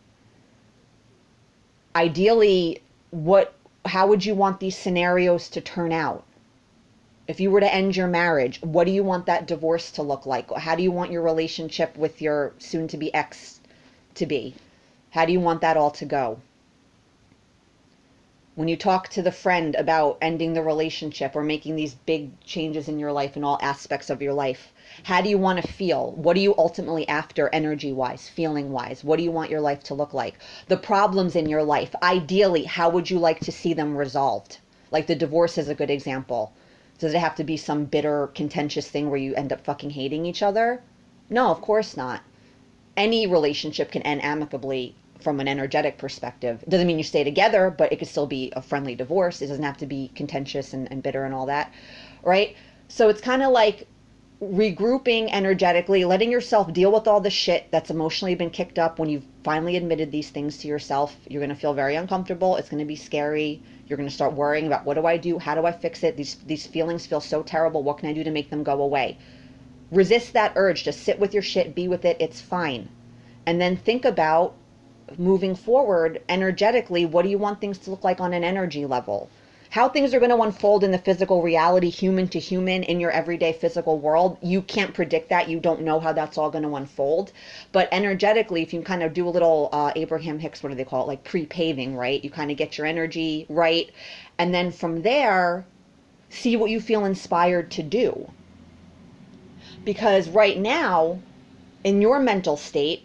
Ideally 1.96 2.82
what 3.10 3.54
how 3.84 4.06
would 4.06 4.24
you 4.24 4.34
want 4.34 4.60
these 4.60 4.76
scenarios 4.76 5.48
to 5.48 5.60
turn 5.60 5.90
out? 5.90 6.22
If 7.26 7.40
you 7.40 7.50
were 7.50 7.60
to 7.60 7.74
end 7.74 7.96
your 7.96 8.06
marriage 8.06 8.62
what 8.62 8.84
do 8.84 8.92
you 8.92 9.02
want 9.02 9.26
that 9.26 9.46
divorce 9.46 9.90
to 9.92 10.02
look 10.02 10.24
like? 10.24 10.52
How 10.52 10.76
do 10.76 10.84
you 10.84 10.92
want 10.92 11.10
your 11.10 11.22
relationship 11.22 11.96
with 11.96 12.22
your 12.22 12.52
soon 12.58 12.86
to 12.88 12.96
be 12.96 13.12
ex 13.12 13.58
to 14.14 14.24
be? 14.24 14.54
How 15.10 15.24
do 15.24 15.32
you 15.32 15.40
want 15.40 15.62
that 15.62 15.76
all 15.76 15.90
to 15.90 16.04
go 16.04 16.38
when 18.54 18.68
you 18.68 18.76
talk 18.76 19.08
to 19.08 19.22
the 19.22 19.32
friend 19.32 19.74
about 19.74 20.18
ending 20.20 20.52
the 20.52 20.62
relationship 20.62 21.34
or 21.34 21.42
making 21.42 21.76
these 21.76 21.94
big 21.94 22.40
changes 22.40 22.88
in 22.88 22.98
your 22.98 23.12
life 23.12 23.36
in 23.36 23.44
all 23.44 23.58
aspects 23.60 24.10
of 24.10 24.22
your 24.22 24.34
life 24.34 24.72
how 25.02 25.20
do 25.20 25.28
you 25.28 25.38
want 25.38 25.60
to 25.60 25.72
feel? 25.72 26.12
What 26.12 26.36
are 26.36 26.40
you 26.40 26.54
ultimately 26.56 27.08
after 27.08 27.48
energy 27.52 27.92
wise, 27.92 28.28
feeling 28.28 28.70
wise? 28.70 29.02
What 29.02 29.16
do 29.16 29.24
you 29.24 29.32
want 29.32 29.50
your 29.50 29.60
life 29.60 29.82
to 29.84 29.94
look 29.94 30.14
like? 30.14 30.38
The 30.68 30.76
problems 30.76 31.34
in 31.34 31.48
your 31.48 31.64
life, 31.64 31.94
ideally, 32.00 32.62
how 32.62 32.90
would 32.90 33.10
you 33.10 33.18
like 33.18 33.40
to 33.40 33.50
see 33.50 33.74
them 33.74 33.96
resolved? 33.96 34.58
Like 34.92 35.08
the 35.08 35.16
divorce 35.16 35.58
is 35.58 35.68
a 35.68 35.74
good 35.74 35.90
example. 35.90 36.52
Does 36.98 37.12
it 37.12 37.18
have 37.18 37.34
to 37.34 37.44
be 37.44 37.56
some 37.56 37.86
bitter, 37.86 38.28
contentious 38.28 38.88
thing 38.88 39.10
where 39.10 39.18
you 39.18 39.34
end 39.34 39.52
up 39.52 39.64
fucking 39.64 39.90
hating 39.90 40.26
each 40.26 40.42
other? 40.42 40.80
No, 41.28 41.50
of 41.50 41.60
course 41.60 41.96
not. 41.96 42.22
Any 42.96 43.26
relationship 43.26 43.90
can 43.90 44.02
end 44.02 44.22
amicably 44.22 44.94
from 45.24 45.40
an 45.40 45.48
energetic 45.48 45.98
perspective. 45.98 46.62
It 46.62 46.70
doesn't 46.70 46.86
mean 46.86 46.98
you 46.98 47.04
stay 47.04 47.24
together, 47.24 47.70
but 47.70 47.92
it 47.92 47.98
could 47.98 48.08
still 48.08 48.26
be 48.28 48.52
a 48.54 48.62
friendly 48.62 48.94
divorce. 48.94 49.42
It 49.42 49.48
doesn't 49.48 49.64
have 49.64 49.78
to 49.78 49.86
be 49.86 50.10
contentious 50.14 50.74
and, 50.74 50.90
and 50.92 51.02
bitter 51.02 51.24
and 51.24 51.34
all 51.34 51.46
that, 51.46 51.72
right? 52.22 52.56
So 52.88 53.08
it's 53.08 53.20
kind 53.20 53.42
of 53.42 53.50
like 53.52 53.86
regrouping 54.42 55.30
energetically, 55.32 56.04
letting 56.04 56.30
yourself 56.30 56.72
deal 56.72 56.92
with 56.92 57.08
all 57.08 57.20
the 57.20 57.30
shit 57.30 57.66
that's 57.70 57.90
emotionally 57.90 58.34
been 58.34 58.50
kicked 58.50 58.78
up 58.78 58.98
when 58.98 59.08
you've 59.08 59.24
finally 59.44 59.76
admitted 59.76 60.10
these 60.12 60.30
things 60.30 60.58
to 60.58 60.68
yourself. 60.68 61.16
You're 61.28 61.40
going 61.40 61.54
to 61.56 61.56
feel 61.56 61.74
very 61.74 61.96
uncomfortable. 61.96 62.56
It's 62.56 62.68
going 62.68 62.80
to 62.80 62.86
be 62.86 62.96
scary. 62.96 63.62
You're 63.86 63.96
going 63.96 64.08
to 64.08 64.14
start 64.14 64.34
worrying 64.34 64.66
about 64.66 64.84
what 64.84 64.94
do 64.94 65.06
I 65.06 65.16
do? 65.16 65.38
How 65.38 65.54
do 65.54 65.64
I 65.66 65.72
fix 65.72 66.02
it? 66.04 66.16
These 66.16 66.36
these 66.46 66.66
feelings 66.66 67.06
feel 67.06 67.20
so 67.20 67.42
terrible. 67.42 67.82
What 67.82 67.98
can 67.98 68.08
I 68.10 68.12
do 68.12 68.24
to 68.24 68.30
make 68.30 68.50
them 68.50 68.62
go 68.64 68.82
away? 68.82 69.18
Resist 69.90 70.34
that 70.34 70.52
urge 70.56 70.84
to 70.84 70.92
sit 70.92 71.18
with 71.20 71.32
your 71.34 71.42
shit, 71.42 71.74
be 71.74 71.88
with 71.88 72.04
it. 72.04 72.18
It's 72.20 72.40
fine. 72.40 72.88
and 73.46 73.60
then 73.60 73.76
think 73.76 74.04
about 74.04 74.54
moving 75.18 75.54
forward 75.54 76.22
energetically 76.28 77.04
what 77.04 77.22
do 77.22 77.28
you 77.28 77.38
want 77.38 77.60
things 77.60 77.78
to 77.78 77.90
look 77.90 78.04
like 78.04 78.20
on 78.20 78.32
an 78.32 78.44
energy 78.44 78.86
level 78.86 79.28
how 79.74 79.88
things 79.88 80.14
are 80.14 80.20
going 80.20 80.30
to 80.30 80.40
unfold 80.40 80.84
in 80.84 80.92
the 80.92 80.98
physical 80.98 81.42
reality, 81.42 81.90
human 81.90 82.28
to 82.28 82.38
human, 82.38 82.84
in 82.84 83.00
your 83.00 83.10
everyday 83.10 83.52
physical 83.52 83.98
world, 83.98 84.38
you 84.40 84.62
can't 84.62 84.94
predict 84.94 85.30
that. 85.30 85.48
You 85.48 85.58
don't 85.58 85.82
know 85.82 85.98
how 85.98 86.12
that's 86.12 86.38
all 86.38 86.48
going 86.48 86.62
to 86.62 86.76
unfold. 86.76 87.32
But 87.72 87.88
energetically, 87.90 88.62
if 88.62 88.72
you 88.72 88.82
kind 88.82 89.02
of 89.02 89.12
do 89.12 89.26
a 89.26 89.30
little 89.30 89.70
uh, 89.72 89.90
Abraham 89.96 90.38
Hicks, 90.38 90.62
what 90.62 90.68
do 90.68 90.76
they 90.76 90.84
call 90.84 91.02
it? 91.02 91.08
Like 91.08 91.24
pre 91.24 91.44
paving, 91.44 91.96
right? 91.96 92.22
You 92.22 92.30
kind 92.30 92.52
of 92.52 92.56
get 92.56 92.78
your 92.78 92.86
energy 92.86 93.46
right. 93.48 93.90
And 94.38 94.54
then 94.54 94.70
from 94.70 95.02
there, 95.02 95.66
see 96.30 96.54
what 96.54 96.70
you 96.70 96.80
feel 96.80 97.04
inspired 97.04 97.72
to 97.72 97.82
do. 97.82 98.30
Because 99.84 100.28
right 100.28 100.56
now, 100.56 101.18
in 101.82 102.00
your 102.00 102.20
mental 102.20 102.56
state, 102.56 103.02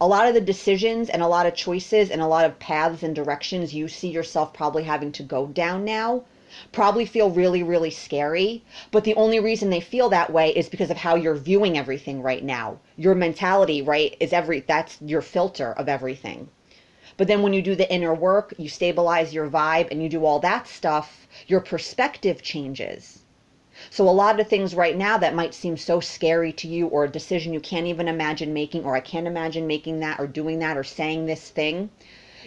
a 0.00 0.06
lot 0.06 0.28
of 0.28 0.34
the 0.34 0.40
decisions 0.40 1.08
and 1.08 1.22
a 1.22 1.26
lot 1.26 1.46
of 1.46 1.54
choices 1.54 2.10
and 2.10 2.20
a 2.20 2.26
lot 2.26 2.44
of 2.44 2.58
paths 2.58 3.02
and 3.02 3.14
directions 3.14 3.74
you 3.74 3.88
see 3.88 4.08
yourself 4.08 4.52
probably 4.52 4.82
having 4.82 5.10
to 5.12 5.22
go 5.22 5.46
down 5.46 5.84
now 5.84 6.22
probably 6.72 7.04
feel 7.04 7.28
really, 7.30 7.62
really 7.62 7.90
scary. 7.90 8.62
But 8.90 9.04
the 9.04 9.14
only 9.14 9.40
reason 9.40 9.68
they 9.68 9.80
feel 9.80 10.08
that 10.10 10.32
way 10.32 10.50
is 10.50 10.68
because 10.68 10.90
of 10.90 10.96
how 10.96 11.14
you're 11.14 11.34
viewing 11.34 11.76
everything 11.76 12.22
right 12.22 12.42
now. 12.42 12.78
Your 12.96 13.14
mentality, 13.14 13.82
right, 13.82 14.16
is 14.20 14.32
every 14.32 14.60
that's 14.60 14.98
your 15.02 15.22
filter 15.22 15.72
of 15.72 15.88
everything. 15.88 16.48
But 17.16 17.28
then 17.28 17.42
when 17.42 17.52
you 17.52 17.62
do 17.62 17.74
the 17.74 17.92
inner 17.92 18.14
work, 18.14 18.54
you 18.58 18.68
stabilize 18.68 19.34
your 19.34 19.50
vibe 19.50 19.88
and 19.90 20.02
you 20.02 20.08
do 20.08 20.24
all 20.24 20.38
that 20.40 20.68
stuff, 20.68 21.26
your 21.46 21.60
perspective 21.60 22.42
changes. 22.42 23.22
So, 23.90 24.08
a 24.08 24.10
lot 24.10 24.40
of 24.40 24.48
things 24.48 24.74
right 24.74 24.96
now 24.96 25.18
that 25.18 25.34
might 25.34 25.54
seem 25.54 25.76
so 25.76 26.00
scary 26.00 26.52
to 26.54 26.68
you, 26.68 26.88
or 26.88 27.04
a 27.04 27.08
decision 27.08 27.52
you 27.52 27.60
can't 27.60 27.86
even 27.86 28.08
imagine 28.08 28.52
making, 28.52 28.84
or 28.84 28.96
I 28.96 29.00
can't 29.00 29.26
imagine 29.26 29.66
making 29.66 30.00
that, 30.00 30.18
or 30.18 30.26
doing 30.26 30.58
that, 30.58 30.76
or 30.76 30.84
saying 30.84 31.26
this 31.26 31.50
thing, 31.50 31.90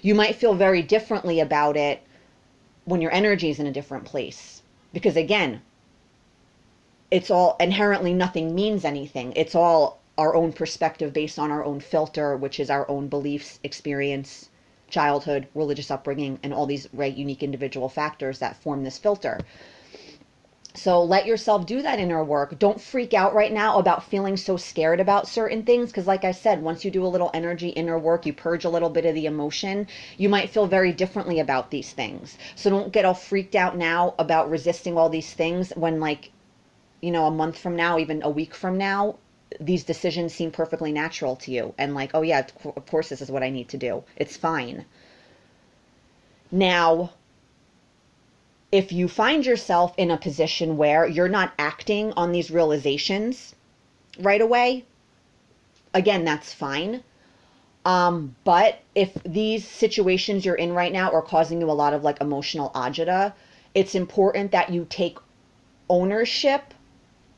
you 0.01 0.15
might 0.15 0.35
feel 0.35 0.53
very 0.53 0.81
differently 0.81 1.39
about 1.39 1.77
it 1.77 2.01
when 2.85 3.01
your 3.01 3.11
energy 3.11 3.49
is 3.49 3.59
in 3.59 3.67
a 3.67 3.71
different 3.71 4.05
place. 4.05 4.61
Because 4.93 5.15
again, 5.15 5.61
it's 7.11 7.31
all 7.31 7.55
inherently 7.59 8.13
nothing 8.13 8.53
means 8.53 8.85
anything. 8.85 9.33
It's 9.35 9.55
all 9.55 9.99
our 10.17 10.35
own 10.35 10.51
perspective 10.51 11.13
based 11.13 11.39
on 11.39 11.51
our 11.51 11.63
own 11.63 11.79
filter, 11.79 12.35
which 12.35 12.59
is 12.59 12.69
our 12.69 12.89
own 12.89 13.07
beliefs, 13.07 13.59
experience, 13.63 14.49
childhood, 14.89 15.47
religious 15.55 15.89
upbringing, 15.89 16.39
and 16.43 16.53
all 16.53 16.65
these 16.65 16.89
right 16.93 17.15
unique 17.15 17.43
individual 17.43 17.89
factors 17.89 18.39
that 18.39 18.55
form 18.57 18.83
this 18.83 18.97
filter. 18.97 19.39
So 20.81 21.03
let 21.03 21.25
yourself 21.25 21.65
do 21.65 21.81
that 21.81 21.99
inner 21.99 22.23
work. 22.23 22.57
Don't 22.57 22.79
freak 22.79 23.13
out 23.13 23.33
right 23.33 23.51
now 23.51 23.79
about 23.79 24.05
feeling 24.05 24.37
so 24.37 24.55
scared 24.55 25.01
about 25.01 25.27
certain 25.27 25.63
things 25.63 25.89
because 25.89 26.07
like 26.07 26.23
I 26.23 26.31
said, 26.31 26.61
once 26.61 26.85
you 26.85 26.89
do 26.89 27.05
a 27.05 27.13
little 27.13 27.29
energy 27.33 27.67
inner 27.67 27.99
work, 27.99 28.25
you 28.25 28.31
purge 28.31 28.63
a 28.63 28.69
little 28.69 28.89
bit 28.89 29.05
of 29.05 29.13
the 29.13 29.25
emotion, 29.25 29.87
you 30.17 30.29
might 30.29 30.49
feel 30.49 30.67
very 30.67 30.93
differently 30.93 31.41
about 31.41 31.69
these 31.69 31.91
things. 31.91 32.37
So 32.55 32.69
don't 32.69 32.93
get 32.93 33.03
all 33.03 33.13
freaked 33.13 33.55
out 33.55 33.75
now 33.75 34.15
about 34.17 34.49
resisting 34.49 34.97
all 34.97 35.09
these 35.09 35.33
things 35.33 35.73
when 35.75 35.99
like 35.99 36.31
you 37.01 37.11
know, 37.11 37.25
a 37.25 37.31
month 37.31 37.57
from 37.57 37.75
now, 37.75 37.97
even 37.99 38.21
a 38.23 38.29
week 38.29 38.53
from 38.53 38.77
now, 38.77 39.17
these 39.59 39.83
decisions 39.83 40.33
seem 40.33 40.51
perfectly 40.51 40.91
natural 40.93 41.35
to 41.37 41.51
you 41.51 41.73
and 41.77 41.93
like, 41.93 42.11
oh 42.13 42.21
yeah, 42.21 42.39
of 42.63 42.85
course 42.85 43.09
this 43.09 43.21
is 43.21 43.29
what 43.29 43.43
I 43.43 43.49
need 43.49 43.67
to 43.69 43.77
do. 43.77 44.03
It's 44.15 44.37
fine. 44.37 44.85
Now, 46.51 47.11
if 48.71 48.91
you 48.91 49.07
find 49.07 49.45
yourself 49.45 49.93
in 49.97 50.11
a 50.11 50.17
position 50.17 50.77
where 50.77 51.07
you're 51.07 51.29
not 51.29 51.53
acting 51.57 52.13
on 52.13 52.31
these 52.31 52.51
realizations 52.51 53.55
right 54.19 54.41
away, 54.41 54.85
again, 55.93 56.23
that's 56.23 56.53
fine. 56.53 57.03
Um, 57.85 58.35
but 58.43 58.79
if 58.93 59.13
these 59.23 59.67
situations 59.67 60.45
you're 60.45 60.55
in 60.55 60.73
right 60.73 60.93
now 60.93 61.11
are 61.11 61.21
causing 61.21 61.59
you 61.59 61.71
a 61.71 61.73
lot 61.73 61.93
of 61.93 62.03
like 62.03 62.21
emotional 62.21 62.69
agita, 62.75 63.33
it's 63.73 63.95
important 63.95 64.51
that 64.51 64.69
you 64.69 64.85
take 64.89 65.17
ownership 65.89 66.73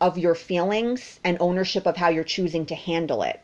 of 0.01 0.17
your 0.17 0.35
feelings 0.35 1.19
and 1.23 1.37
ownership 1.39 1.85
of 1.85 1.95
how 1.95 2.09
you're 2.09 2.23
choosing 2.23 2.65
to 2.65 2.75
handle 2.75 3.21
it. 3.21 3.39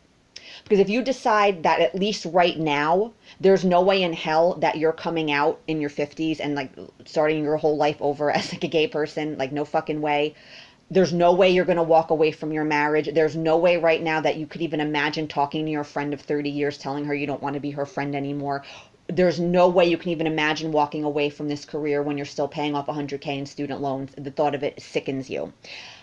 Because 0.68 0.80
if 0.80 0.90
you 0.90 1.02
decide 1.02 1.64
that 1.64 1.80
at 1.80 1.96
least 1.96 2.26
right 2.26 2.60
now, 2.60 3.14
there's 3.40 3.64
no 3.64 3.82
way 3.82 4.04
in 4.04 4.12
hell 4.12 4.56
that 4.56 4.78
you're 4.78 4.92
coming 4.92 5.32
out 5.32 5.62
in 5.66 5.80
your 5.80 5.90
50s 5.90 6.42
and 6.42 6.56
like 6.56 6.74
starting 7.06 7.42
your 7.42 7.56
whole 7.56 7.78
life 7.78 7.96
over 8.02 8.30
as 8.36 8.52
like 8.52 8.66
a 8.66 8.68
gay 8.68 8.86
person, 8.86 9.38
like 9.38 9.54
no 9.54 9.64
fucking 9.64 10.02
way. 10.02 10.36
There's 10.92 11.14
no 11.14 11.32
way 11.32 11.50
you're 11.50 11.64
going 11.64 11.78
to 11.78 11.84
walk 11.84 12.10
away 12.10 12.32
from 12.32 12.52
your 12.52 12.66
marriage. 12.66 13.10
There's 13.14 13.36
no 13.36 13.56
way 13.58 13.78
right 13.78 14.04
now 14.04 14.20
that 14.20 14.36
you 14.36 14.46
could 14.46 14.62
even 14.62 14.82
imagine 14.82 15.30
talking 15.30 15.64
to 15.64 15.72
your 15.72 15.86
friend 15.86 16.14
of 16.14 16.20
30 16.20 16.50
years, 16.50 16.78
telling 16.78 17.06
her 17.06 17.16
you 17.16 17.28
don't 17.28 17.42
want 17.42 17.54
to 17.54 17.62
be 17.62 17.72
her 17.72 17.86
friend 17.86 18.14
anymore. 18.14 18.64
There's 19.08 19.40
no 19.40 19.70
way 19.70 19.86
you 19.86 19.98
can 19.98 20.12
even 20.12 20.28
imagine 20.28 20.74
walking 20.74 21.06
away 21.06 21.30
from 21.30 21.48
this 21.48 21.64
career 21.64 22.04
when 22.04 22.18
you're 22.18 22.26
still 22.26 22.48
paying 22.50 22.76
off 22.76 22.88
100K 22.88 23.38
in 23.38 23.46
student 23.46 23.82
loans. 23.82 24.12
The 24.18 24.32
thought 24.32 24.54
of 24.54 24.64
it 24.64 24.82
sickens 24.82 25.30
you. 25.30 25.54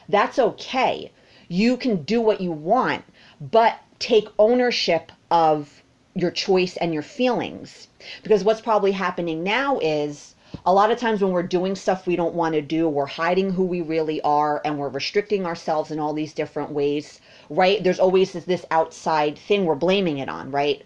That's 0.09 0.39
okay. 0.39 1.11
You 1.49 1.77
can 1.77 2.03
do 2.05 2.23
what 2.23 2.41
you 2.41 2.51
want, 2.51 3.05
but 3.41 3.79
take 4.05 4.29
ownership 4.39 5.11
of 5.31 5.83
your 6.15 6.31
choice 6.31 6.77
and 6.77 6.93
your 6.93 7.03
feelings. 7.03 7.89
Because 8.23 8.45
what's 8.45 8.61
probably 8.61 8.93
happening 8.93 9.43
now 9.43 9.79
is 9.79 10.35
a 10.67 10.73
lot 10.73 10.91
of 10.91 10.99
times 10.99 11.23
when 11.23 11.33
we're 11.33 11.43
doing 11.43 11.75
stuff 11.75 12.07
we 12.07 12.15
don't 12.15 12.35
want 12.35 12.55
to 12.55 12.63
do, 12.63 12.89
we're 12.89 13.07
hiding 13.07 13.51
who 13.51 13.65
we 13.65 13.81
really 13.81 14.21
are 14.21 14.61
and 14.65 14.79
we're 14.79 14.89
restricting 14.89 15.47
ourselves 15.47 15.91
in 15.91 15.99
all 15.99 16.13
these 16.13 16.33
different 16.33 16.71
ways, 16.71 17.21
right? 17.51 17.83
There's 17.83 17.99
always 17.99 18.33
this, 18.33 18.65
outside 18.71 19.39
thing 19.39 19.65
we're 19.65 19.75
blaming 19.75 20.19
it 20.19 20.29
on, 20.29 20.51
right? 20.51 20.83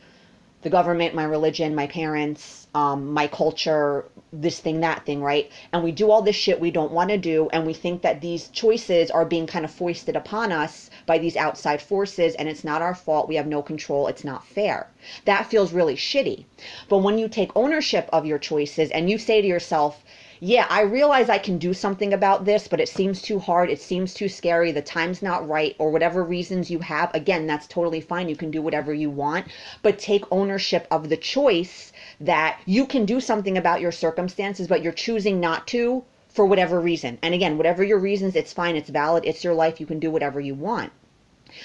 The 0.62 0.70
government, 0.70 1.14
my 1.14 1.24
religion, 1.24 1.74
my 1.74 1.86
parents, 1.88 2.57
um, 2.74 3.12
my 3.12 3.26
culture, 3.26 4.04
this 4.32 4.58
thing, 4.60 4.80
that 4.80 5.06
thing, 5.06 5.22
right? 5.22 5.50
And 5.72 5.82
we 5.82 5.92
do 5.92 6.10
all 6.10 6.22
this 6.22 6.36
shit 6.36 6.60
we 6.60 6.70
don't 6.70 6.92
want 6.92 7.10
to 7.10 7.18
do, 7.18 7.48
and 7.52 7.66
we 7.66 7.72
think 7.72 8.02
that 8.02 8.20
these 8.20 8.48
choices 8.48 9.10
are 9.10 9.24
being 9.24 9.46
kind 9.46 9.64
of 9.64 9.70
foisted 9.70 10.16
upon 10.16 10.52
us 10.52 10.90
by 11.06 11.18
these 11.18 11.36
outside 11.36 11.80
forces, 11.80 12.34
and 12.34 12.48
it's 12.48 12.64
not 12.64 12.82
our 12.82 12.94
fault. 12.94 13.28
We 13.28 13.36
have 13.36 13.46
no 13.46 13.62
control. 13.62 14.06
It's 14.06 14.24
not 14.24 14.46
fair. 14.46 14.88
That 15.24 15.46
feels 15.46 15.72
really 15.72 15.96
shitty. 15.96 16.44
But 16.88 16.98
when 16.98 17.18
you 17.18 17.28
take 17.28 17.50
ownership 17.56 18.08
of 18.12 18.26
your 18.26 18.38
choices 18.38 18.90
and 18.90 19.08
you 19.08 19.18
say 19.18 19.40
to 19.40 19.48
yourself, 19.48 20.04
yeah, 20.40 20.66
I 20.70 20.82
realize 20.82 21.28
I 21.28 21.38
can 21.38 21.58
do 21.58 21.74
something 21.74 22.12
about 22.12 22.44
this, 22.44 22.68
but 22.68 22.80
it 22.80 22.88
seems 22.88 23.20
too 23.20 23.40
hard. 23.40 23.70
It 23.70 23.80
seems 23.80 24.14
too 24.14 24.28
scary. 24.28 24.70
The 24.70 24.82
time's 24.82 25.20
not 25.20 25.48
right, 25.48 25.74
or 25.78 25.90
whatever 25.90 26.22
reasons 26.22 26.70
you 26.70 26.78
have. 26.78 27.12
Again, 27.12 27.48
that's 27.48 27.66
totally 27.66 28.00
fine. 28.00 28.28
You 28.28 28.36
can 28.36 28.52
do 28.52 28.62
whatever 28.62 28.94
you 28.94 29.10
want, 29.10 29.48
but 29.82 29.98
take 29.98 30.24
ownership 30.30 30.86
of 30.92 31.08
the 31.08 31.16
choice 31.16 31.92
that 32.20 32.60
you 32.66 32.86
can 32.86 33.04
do 33.04 33.20
something 33.20 33.56
about 33.56 33.80
your 33.80 33.92
circumstances, 33.92 34.66
but 34.66 34.82
you're 34.82 34.92
choosing 34.92 35.40
not 35.40 35.66
to 35.68 36.04
for 36.28 36.44
whatever 36.46 36.80
reason. 36.80 37.18
And 37.22 37.34
again, 37.34 37.56
whatever 37.56 37.82
your 37.82 37.98
reasons, 37.98 38.36
it's 38.36 38.52
fine, 38.52 38.76
it's 38.76 38.90
valid, 38.90 39.24
it's 39.24 39.44
your 39.44 39.54
life, 39.54 39.80
you 39.80 39.86
can 39.86 39.98
do 39.98 40.10
whatever 40.10 40.40
you 40.40 40.54
want. 40.54 40.92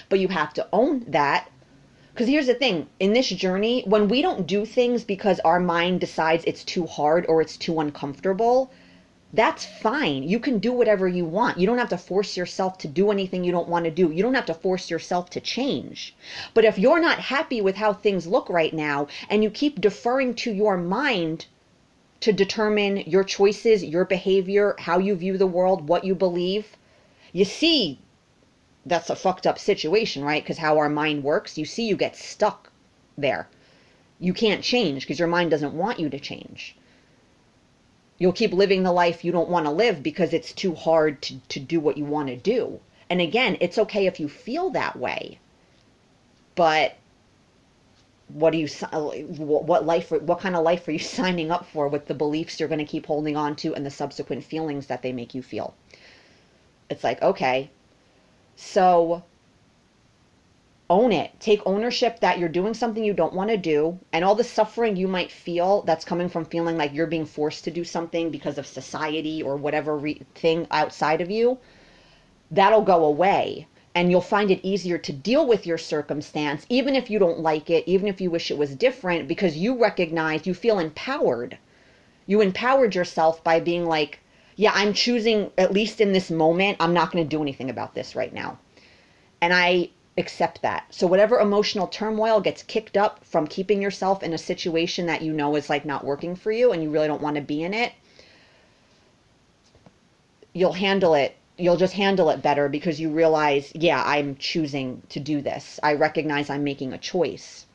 But 0.10 0.20
you 0.20 0.28
have 0.30 0.54
to 0.54 0.68
own 0.72 1.06
that. 1.10 1.50
Because 2.14 2.28
here's 2.28 2.48
the 2.48 2.54
thing 2.54 2.88
in 3.00 3.14
this 3.14 3.30
journey, 3.30 3.84
when 3.86 4.08
we 4.08 4.22
don't 4.22 4.46
do 4.46 4.66
things 4.66 5.04
because 5.04 5.40
our 5.40 5.60
mind 5.60 6.00
decides 6.00 6.44
it's 6.46 6.64
too 6.64 6.86
hard 6.86 7.26
or 7.28 7.42
it's 7.42 7.58
too 7.58 7.80
uncomfortable, 7.80 8.72
that's 9.36 9.66
fine. 9.66 10.22
You 10.22 10.40
can 10.40 10.60
do 10.60 10.72
whatever 10.72 11.08
you 11.08 11.26
want. 11.26 11.58
You 11.58 11.66
don't 11.66 11.80
have 11.80 11.90
to 11.90 11.98
force 11.98 12.38
yourself 12.38 12.78
to 12.78 12.88
do 12.88 13.10
anything 13.10 13.44
you 13.44 13.52
don't 13.52 13.68
want 13.68 13.86
to 13.86 13.92
do. 13.92 14.12
You 14.12 14.22
don't 14.22 14.36
have 14.36 14.46
to 14.46 14.54
force 14.54 14.92
yourself 14.92 15.32
to 15.32 15.42
change. 15.42 16.16
But 16.54 16.66
if 16.66 16.78
you're 16.78 17.02
not 17.02 17.18
happy 17.18 17.60
with 17.60 17.78
how 17.78 17.94
things 17.94 18.28
look 18.28 18.48
right 18.48 18.72
now 18.72 19.08
and 19.32 19.44
you 19.44 19.50
keep 19.50 19.82
deferring 19.82 20.36
to 20.36 20.54
your 20.54 20.78
mind 20.78 21.48
to 22.20 22.32
determine 22.32 22.98
your 22.98 23.24
choices, 23.24 23.84
your 23.84 24.06
behavior, 24.06 24.76
how 24.78 25.00
you 25.00 25.16
view 25.16 25.36
the 25.40 25.48
world, 25.48 25.90
what 25.90 26.04
you 26.04 26.14
believe, 26.14 26.78
you 27.32 27.44
see 27.44 27.98
that's 28.86 29.10
a 29.10 29.16
fucked 29.16 29.48
up 29.48 29.58
situation, 29.58 30.24
right? 30.24 30.44
Because 30.44 30.60
how 30.60 30.78
our 30.78 30.90
mind 30.90 31.24
works, 31.24 31.58
you 31.58 31.66
see 31.66 31.88
you 31.88 31.96
get 31.96 32.16
stuck 32.16 32.70
there. 33.18 33.48
You 34.20 34.34
can't 34.34 34.64
change 34.64 35.02
because 35.02 35.18
your 35.18 35.28
mind 35.28 35.50
doesn't 35.50 35.74
want 35.74 36.00
you 36.00 36.08
to 36.10 36.20
change 36.20 36.76
you'll 38.24 38.32
keep 38.32 38.54
living 38.54 38.84
the 38.84 38.92
life 38.94 39.26
you 39.26 39.34
don't 39.34 39.50
want 39.50 39.66
to 39.66 39.70
live 39.70 40.02
because 40.02 40.32
it's 40.32 40.54
too 40.54 40.74
hard 40.74 41.22
to, 41.22 41.38
to 41.50 41.60
do 41.60 41.78
what 41.78 41.98
you 41.98 42.06
want 42.06 42.30
to 42.30 42.38
do. 42.38 42.80
And 43.10 43.20
again, 43.20 43.58
it's 43.60 43.78
okay 43.78 44.08
if 44.08 44.18
you 44.18 44.30
feel 44.30 44.70
that 44.70 44.96
way. 44.96 45.40
But 46.56 46.96
what 48.30 48.52
do 48.52 48.60
you 48.60 48.70
uh, 48.94 49.02
what 49.02 49.86
life 49.86 50.10
what 50.10 50.40
kind 50.40 50.56
of 50.56 50.64
life 50.64 50.88
are 50.88 50.94
you 50.94 51.00
signing 51.18 51.52
up 51.52 51.66
for 51.66 51.90
with 51.90 52.06
the 52.06 52.14
beliefs 52.14 52.62
you're 52.62 52.70
going 52.70 52.80
to 52.80 52.86
keep 52.86 53.08
holding 53.08 53.36
on 53.36 53.58
to 53.58 53.76
and 53.76 53.86
the 53.86 53.92
subsequent 53.92 54.46
feelings 54.46 54.88
that 54.88 55.02
they 55.02 55.12
make 55.12 55.36
you 55.36 55.44
feel? 55.44 55.76
It's 56.90 57.04
like, 57.04 57.22
okay. 57.22 57.72
So 58.56 59.24
own 60.90 61.12
it. 61.12 61.32
Take 61.40 61.62
ownership 61.66 62.20
that 62.20 62.40
you're 62.40 62.50
doing 62.50 62.74
something 62.74 63.04
you 63.04 63.14
don't 63.14 63.34
want 63.34 63.50
to 63.50 63.58
do, 63.58 64.00
and 64.12 64.24
all 64.24 64.36
the 64.36 64.44
suffering 64.44 64.96
you 64.96 65.08
might 65.08 65.32
feel 65.32 65.82
that's 65.84 66.06
coming 66.06 66.30
from 66.30 66.46
feeling 66.46 66.78
like 66.78 66.94
you're 66.94 67.08
being 67.08 67.26
forced 67.26 67.64
to 67.64 67.72
do 67.72 67.84
something 67.84 68.30
because 68.30 68.58
of 68.58 68.68
society 68.68 69.42
or 69.42 69.56
whatever 69.56 69.98
re- 69.98 70.22
thing 70.36 70.68
outside 70.72 71.22
of 71.22 71.32
you, 71.32 71.58
that'll 72.52 72.82
go 72.82 73.06
away 73.06 73.68
and 73.96 74.10
you'll 74.10 74.22
find 74.22 74.50
it 74.50 74.60
easier 74.64 74.98
to 74.98 75.14
deal 75.14 75.48
with 75.48 75.68
your 75.68 75.78
circumstance, 75.78 76.66
even 76.70 76.96
if 76.96 77.10
you 77.10 77.20
don't 77.20 77.40
like 77.40 77.70
it, 77.70 77.84
even 77.88 78.08
if 78.08 78.20
you 78.20 78.32
wish 78.32 78.50
it 78.50 78.58
was 78.58 78.76
different, 78.76 79.28
because 79.28 79.56
you 79.56 79.80
recognize 79.80 80.48
you 80.48 80.54
feel 80.54 80.80
empowered. 80.80 81.58
You 82.26 82.42
empowered 82.42 82.96
yourself 82.96 83.44
by 83.44 83.60
being 83.60 83.86
like, 83.86 84.20
yeah, 84.56 84.72
I'm 84.74 84.94
choosing, 84.94 85.52
at 85.58 85.74
least 85.74 86.02
in 86.02 86.12
this 86.12 86.32
moment, 86.32 86.78
I'm 86.80 86.94
not 86.94 87.12
going 87.12 87.24
to 87.24 87.30
do 87.30 87.42
anything 87.42 87.70
about 87.70 87.94
this 87.94 88.16
right 88.16 88.34
now. 88.34 88.58
And 89.42 89.54
I 89.54 89.90
accept 90.18 90.62
that. 90.62 90.86
So, 90.90 91.08
whatever 91.08 91.40
emotional 91.40 91.88
turmoil 91.88 92.40
gets 92.40 92.64
kicked 92.64 92.98
up 92.98 93.24
from 93.26 93.48
keeping 93.48 93.82
yourself 93.82 94.24
in 94.24 94.34
a 94.34 94.38
situation 94.38 95.06
that 95.08 95.22
you 95.22 95.34
know 95.34 95.56
is 95.56 95.70
like 95.70 95.86
not 95.86 96.06
working 96.06 96.36
for 96.36 96.52
you 96.52 96.72
and 96.72 96.84
you 96.84 96.90
really 96.90 97.08
don't 97.08 97.22
want 97.22 97.36
to 97.36 97.42
be 97.42 97.64
in 97.64 97.74
it, 97.74 97.94
you'll 100.54 100.74
handle 100.74 101.14
it 101.14 101.36
you'll 101.58 101.78
just 101.78 101.94
handle 101.94 102.30
it 102.30 102.42
better 102.42 102.68
because 102.68 103.00
you 103.00 103.10
realize, 103.10 103.72
yeah, 103.76 104.04
I'm 104.04 104.36
choosing 104.38 105.02
to 105.10 105.20
do 105.20 105.42
this. 105.42 105.80
I 105.84 105.94
recognize 105.94 106.50
I'm 106.50 106.64
making 106.64 106.94
a 106.94 106.98
choice. 106.98 107.66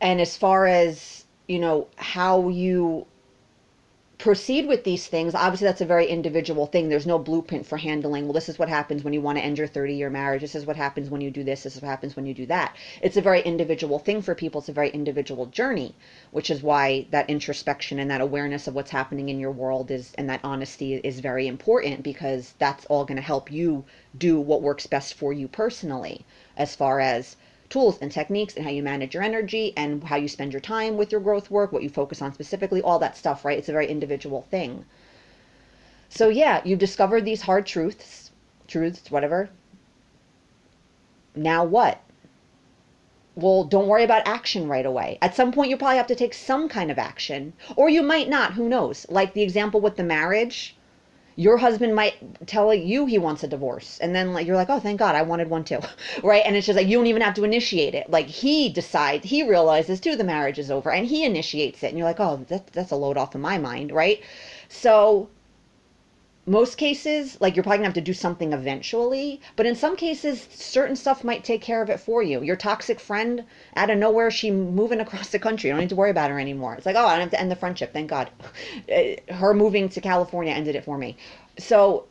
And 0.00 0.20
as 0.20 0.36
far 0.36 0.66
as, 0.66 1.24
you 1.46 1.58
know, 1.58 1.88
how 1.96 2.48
you 2.48 3.06
proceed 4.20 4.68
with 4.68 4.84
these 4.84 5.06
things, 5.06 5.34
obviously 5.34 5.66
that's 5.66 5.80
a 5.80 5.86
very 5.86 6.06
individual 6.06 6.66
thing. 6.66 6.88
There's 6.88 7.06
no 7.06 7.18
blueprint 7.18 7.66
for 7.66 7.78
handling, 7.78 8.24
well, 8.24 8.34
this 8.34 8.50
is 8.50 8.58
what 8.58 8.68
happens 8.68 9.02
when 9.02 9.14
you 9.14 9.22
want 9.22 9.38
to 9.38 9.44
end 9.44 9.56
your 9.56 9.66
30 9.66 9.94
year 9.94 10.10
marriage. 10.10 10.42
This 10.42 10.54
is 10.54 10.66
what 10.66 10.76
happens 10.76 11.08
when 11.08 11.22
you 11.22 11.30
do 11.30 11.42
this. 11.42 11.62
This 11.62 11.76
is 11.76 11.82
what 11.82 11.88
happens 11.88 12.16
when 12.16 12.26
you 12.26 12.34
do 12.34 12.44
that. 12.46 12.76
It's 13.00 13.16
a 13.16 13.22
very 13.22 13.40
individual 13.40 13.98
thing 13.98 14.20
for 14.20 14.34
people. 14.34 14.60
It's 14.60 14.68
a 14.68 14.74
very 14.74 14.90
individual 14.90 15.46
journey, 15.46 15.94
which 16.32 16.50
is 16.50 16.62
why 16.62 17.06
that 17.10 17.30
introspection 17.30 17.98
and 17.98 18.10
that 18.10 18.20
awareness 18.20 18.66
of 18.66 18.74
what's 18.74 18.90
happening 18.90 19.30
in 19.30 19.40
your 19.40 19.52
world 19.52 19.90
is, 19.90 20.12
and 20.18 20.28
that 20.28 20.40
honesty 20.44 20.96
is 20.96 21.20
very 21.20 21.46
important 21.46 22.02
because 22.02 22.52
that's 22.58 22.84
all 22.86 23.06
going 23.06 23.16
to 23.16 23.22
help 23.22 23.50
you 23.50 23.84
do 24.18 24.38
what 24.38 24.60
works 24.60 24.86
best 24.86 25.14
for 25.14 25.32
you 25.32 25.48
personally 25.48 26.26
as 26.58 26.76
far 26.76 27.00
as 27.00 27.36
tools 27.70 27.98
and 28.00 28.12
techniques 28.12 28.56
and 28.56 28.64
how 28.64 28.70
you 28.70 28.82
manage 28.82 29.14
your 29.14 29.22
energy 29.22 29.72
and 29.76 30.04
how 30.04 30.16
you 30.16 30.28
spend 30.28 30.52
your 30.52 30.60
time 30.60 30.96
with 30.96 31.12
your 31.12 31.20
growth 31.20 31.50
work, 31.50 31.72
what 31.72 31.82
you 31.82 31.88
focus 31.88 32.20
on 32.20 32.34
specifically, 32.34 32.82
all 32.82 32.98
that 32.98 33.16
stuff, 33.16 33.44
right? 33.44 33.56
It's 33.56 33.68
a 33.68 33.72
very 33.72 33.86
individual 33.86 34.42
thing. 34.50 34.84
So, 36.08 36.28
yeah, 36.28 36.60
you've 36.64 36.80
discovered 36.80 37.24
these 37.24 37.42
hard 37.42 37.66
truths, 37.66 38.32
truths, 38.66 39.10
whatever. 39.10 39.48
Now 41.36 41.64
what? 41.64 42.02
Well, 43.36 43.62
don't 43.62 43.86
worry 43.86 44.02
about 44.02 44.26
action 44.26 44.68
right 44.68 44.84
away. 44.84 45.18
At 45.22 45.36
some 45.36 45.52
point, 45.52 45.70
you 45.70 45.76
probably 45.76 45.96
have 45.96 46.08
to 46.08 46.16
take 46.16 46.34
some 46.34 46.68
kind 46.68 46.90
of 46.90 46.98
action, 46.98 47.52
or 47.76 47.88
you 47.88 48.02
might 48.02 48.28
not, 48.28 48.54
who 48.54 48.68
knows? 48.68 49.06
Like 49.08 49.32
the 49.32 49.42
example 49.42 49.80
with 49.80 49.96
the 49.96 50.02
marriage 50.02 50.76
your 51.40 51.56
husband 51.56 51.94
might 51.94 52.14
tell 52.46 52.74
you 52.74 53.06
he 53.06 53.18
wants 53.18 53.42
a 53.42 53.48
divorce 53.48 53.98
and 54.02 54.14
then 54.14 54.34
like 54.34 54.46
you're 54.46 54.56
like 54.56 54.68
oh 54.68 54.78
thank 54.78 54.98
god 54.98 55.14
i 55.14 55.22
wanted 55.22 55.48
one 55.48 55.64
too. 55.64 55.80
Right? 56.22 56.42
And 56.44 56.54
it's 56.54 56.66
just 56.66 56.76
like 56.76 56.86
you 56.86 56.98
don't 56.98 57.06
even 57.06 57.22
have 57.22 57.34
to 57.34 57.44
initiate 57.44 57.94
it. 57.94 58.10
Like 58.10 58.26
he 58.26 58.68
decides 58.68 59.24
he 59.24 59.42
realizes 59.42 60.00
too 60.00 60.16
the 60.16 60.24
marriage 60.24 60.58
is 60.58 60.70
over 60.70 60.90
and 60.92 61.06
he 61.06 61.24
initiates 61.24 61.82
it 61.82 61.88
and 61.88 61.96
you're 61.98 62.06
like 62.06 62.20
oh 62.20 62.44
that, 62.48 62.66
that's 62.74 62.90
a 62.90 62.96
load 62.96 63.16
off 63.16 63.34
of 63.34 63.40
my 63.40 63.56
mind 63.56 63.90
right? 63.90 64.22
So 64.68 65.30
most 66.50 66.76
cases, 66.76 67.40
like 67.40 67.54
you're 67.54 67.62
probably 67.62 67.78
gonna 67.78 67.86
have 67.86 67.94
to 67.94 68.00
do 68.00 68.12
something 68.12 68.52
eventually, 68.52 69.40
but 69.54 69.66
in 69.66 69.76
some 69.76 69.94
cases, 69.94 70.48
certain 70.50 70.96
stuff 70.96 71.22
might 71.22 71.44
take 71.44 71.62
care 71.62 71.80
of 71.80 71.88
it 71.88 72.00
for 72.00 72.24
you. 72.24 72.42
Your 72.42 72.56
toxic 72.56 72.98
friend, 72.98 73.44
out 73.76 73.88
of 73.88 73.98
nowhere, 73.98 74.32
she 74.32 74.50
moving 74.50 74.98
across 75.06 75.28
the 75.28 75.38
country. 75.38 75.68
You 75.68 75.74
don't 75.74 75.80
need 75.80 75.90
to 75.90 75.96
worry 75.96 76.10
about 76.10 76.28
her 76.28 76.40
anymore. 76.40 76.74
It's 76.74 76.86
like, 76.86 76.96
oh, 76.96 77.06
I 77.06 77.12
don't 77.12 77.20
have 77.20 77.30
to 77.30 77.40
end 77.40 77.52
the 77.52 77.56
friendship. 77.56 77.92
Thank 77.92 78.10
God. 78.10 78.30
her 79.30 79.54
moving 79.54 79.88
to 79.90 80.00
California 80.00 80.52
ended 80.52 80.74
it 80.74 80.84
for 80.84 80.98
me. 80.98 81.16
So 81.56 82.06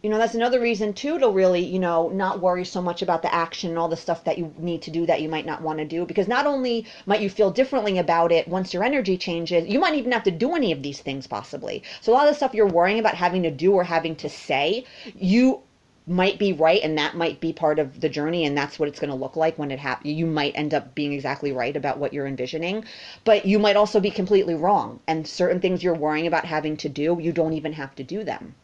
you 0.00 0.08
know 0.08 0.18
that's 0.18 0.36
another 0.36 0.60
reason 0.60 0.92
too 0.92 1.18
to 1.18 1.28
really 1.28 1.64
you 1.64 1.78
know 1.80 2.08
not 2.10 2.40
worry 2.40 2.64
so 2.64 2.80
much 2.80 3.02
about 3.02 3.20
the 3.20 3.34
action 3.34 3.70
and 3.70 3.78
all 3.78 3.88
the 3.88 3.96
stuff 3.96 4.22
that 4.22 4.38
you 4.38 4.54
need 4.56 4.80
to 4.80 4.92
do 4.92 5.04
that 5.04 5.20
you 5.20 5.28
might 5.28 5.44
not 5.44 5.60
want 5.60 5.80
to 5.80 5.84
do. 5.84 6.06
Because 6.06 6.28
not 6.28 6.46
only 6.46 6.86
might 7.06 7.20
you 7.20 7.28
feel 7.28 7.50
differently 7.50 7.98
about 7.98 8.30
it 8.30 8.46
once 8.46 8.72
your 8.72 8.84
energy 8.84 9.16
changes 9.16 9.66
you 9.66 9.80
might 9.80 9.94
even 9.94 10.12
have 10.12 10.22
to 10.22 10.30
do 10.30 10.54
any 10.54 10.70
of 10.70 10.84
these 10.84 11.00
things 11.00 11.26
possibly. 11.26 11.82
So 12.00 12.12
a 12.12 12.14
lot 12.14 12.28
of 12.28 12.30
the 12.30 12.36
stuff 12.36 12.54
you're 12.54 12.68
worrying 12.68 13.00
about 13.00 13.16
having 13.16 13.42
to 13.42 13.50
do 13.50 13.72
or 13.72 13.82
having 13.82 14.14
to 14.16 14.28
say 14.28 14.84
you 15.16 15.62
might 16.06 16.38
be 16.38 16.52
right 16.52 16.80
and 16.82 16.96
that 16.96 17.16
might 17.16 17.40
be 17.40 17.52
part 17.52 17.80
of 17.80 18.00
the 18.00 18.08
journey 18.08 18.44
and 18.46 18.56
that's 18.56 18.78
what 18.78 18.88
it's 18.88 19.00
going 19.00 19.10
to 19.10 19.16
look 19.16 19.34
like 19.34 19.58
when 19.58 19.72
it 19.72 19.80
happens 19.80 20.14
you 20.14 20.26
might 20.26 20.52
end 20.54 20.74
up 20.74 20.94
being 20.94 21.12
exactly 21.12 21.50
right 21.50 21.76
about 21.76 21.98
what 21.98 22.12
you're 22.12 22.28
envisioning. 22.28 22.84
But 23.24 23.46
you 23.46 23.58
might 23.58 23.74
also 23.74 23.98
be 23.98 24.12
completely 24.12 24.54
wrong 24.54 25.00
and 25.08 25.26
certain 25.26 25.60
things 25.60 25.82
you're 25.82 25.94
worrying 25.94 26.28
about 26.28 26.44
having 26.44 26.76
to 26.76 26.88
do 26.88 27.18
you 27.20 27.32
don't 27.32 27.54
even 27.54 27.72
have 27.72 27.96
to 27.96 28.04
do 28.04 28.22
them 28.22 28.54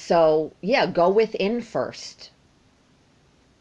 so, 0.00 0.52
yeah, 0.62 0.86
go 0.86 1.10
within 1.10 1.60
first. 1.60 2.30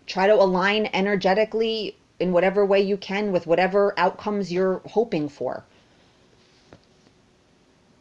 Try 0.08 0.26
to 0.28 0.34
align 0.34 0.90
energetically 0.94 1.98
in 2.20 2.32
whatever 2.32 2.66
way 2.66 2.80
you 2.80 2.98
can 2.98 3.32
with 3.32 3.46
whatever 3.46 3.94
outcomes 3.98 4.52
you're 4.52 4.82
hoping 4.86 5.28
for. 5.30 5.64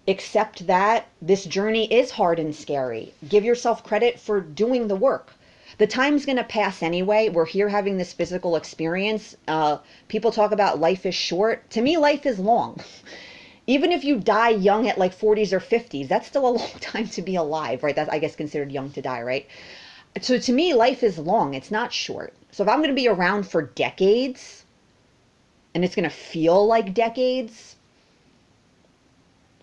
Accept 0.07 0.67
that 0.69 1.07
this 1.21 1.45
journey 1.45 1.93
is 1.93 2.13
hard 2.13 2.39
and 2.39 2.55
scary. 2.55 3.13
Give 3.29 3.45
yourself 3.45 3.85
credit 3.85 4.19
for 4.19 4.41
doing 4.41 4.89
the 4.89 4.97
work. 4.97 5.35
The 5.77 5.87
time's 5.87 6.25
going 6.25 6.39
to 6.39 6.45
pass 6.45 6.83
anyway. 6.83 7.29
We're 7.29 7.45
here 7.45 7.69
having 7.69 7.99
this 7.99 8.13
physical 8.13 8.57
experience. 8.57 9.37
Uh, 9.47 9.79
people 10.07 10.31
talk 10.31 10.53
about 10.53 10.81
life 10.81 11.05
is 11.05 11.15
short. 11.15 11.69
To 11.71 11.83
me, 11.83 11.97
life 11.99 12.25
is 12.25 12.39
long. 12.39 12.81
even 13.69 13.93
if 13.93 14.03
you 14.03 14.19
die 14.19 14.49
young 14.49 14.89
at 14.89 14.97
like 14.97 15.17
40s 15.17 15.53
or 15.53 15.61
50s, 15.61 16.09
that's 16.09 16.27
still 16.27 16.49
a 16.49 16.51
long 16.59 16.71
time 16.81 17.07
to 17.09 17.23
be 17.23 17.37
alive, 17.37 17.85
right? 17.85 17.95
That's, 17.95 18.11
I 18.11 18.19
guess, 18.19 18.35
considered 18.35 18.73
young 18.73 18.91
to 18.93 19.03
die, 19.03 19.23
right? 19.23 19.47
So 20.23 20.39
to 20.39 20.53
me, 20.53 20.75
life 20.75 21.05
is 21.05 21.19
long, 21.19 21.55
it's 21.55 21.71
not 21.71 21.93
short. 21.93 22.33
So 22.51 22.65
if 22.65 22.69
I'm 22.69 22.79
going 22.79 22.89
to 22.89 22.95
be 22.95 23.07
around 23.07 23.47
for 23.47 23.63
decades 23.63 24.65
and 25.75 25.85
it's 25.85 25.95
going 25.95 26.09
to 26.09 26.15
feel 26.15 26.67
like 26.67 26.95
decades, 26.95 27.77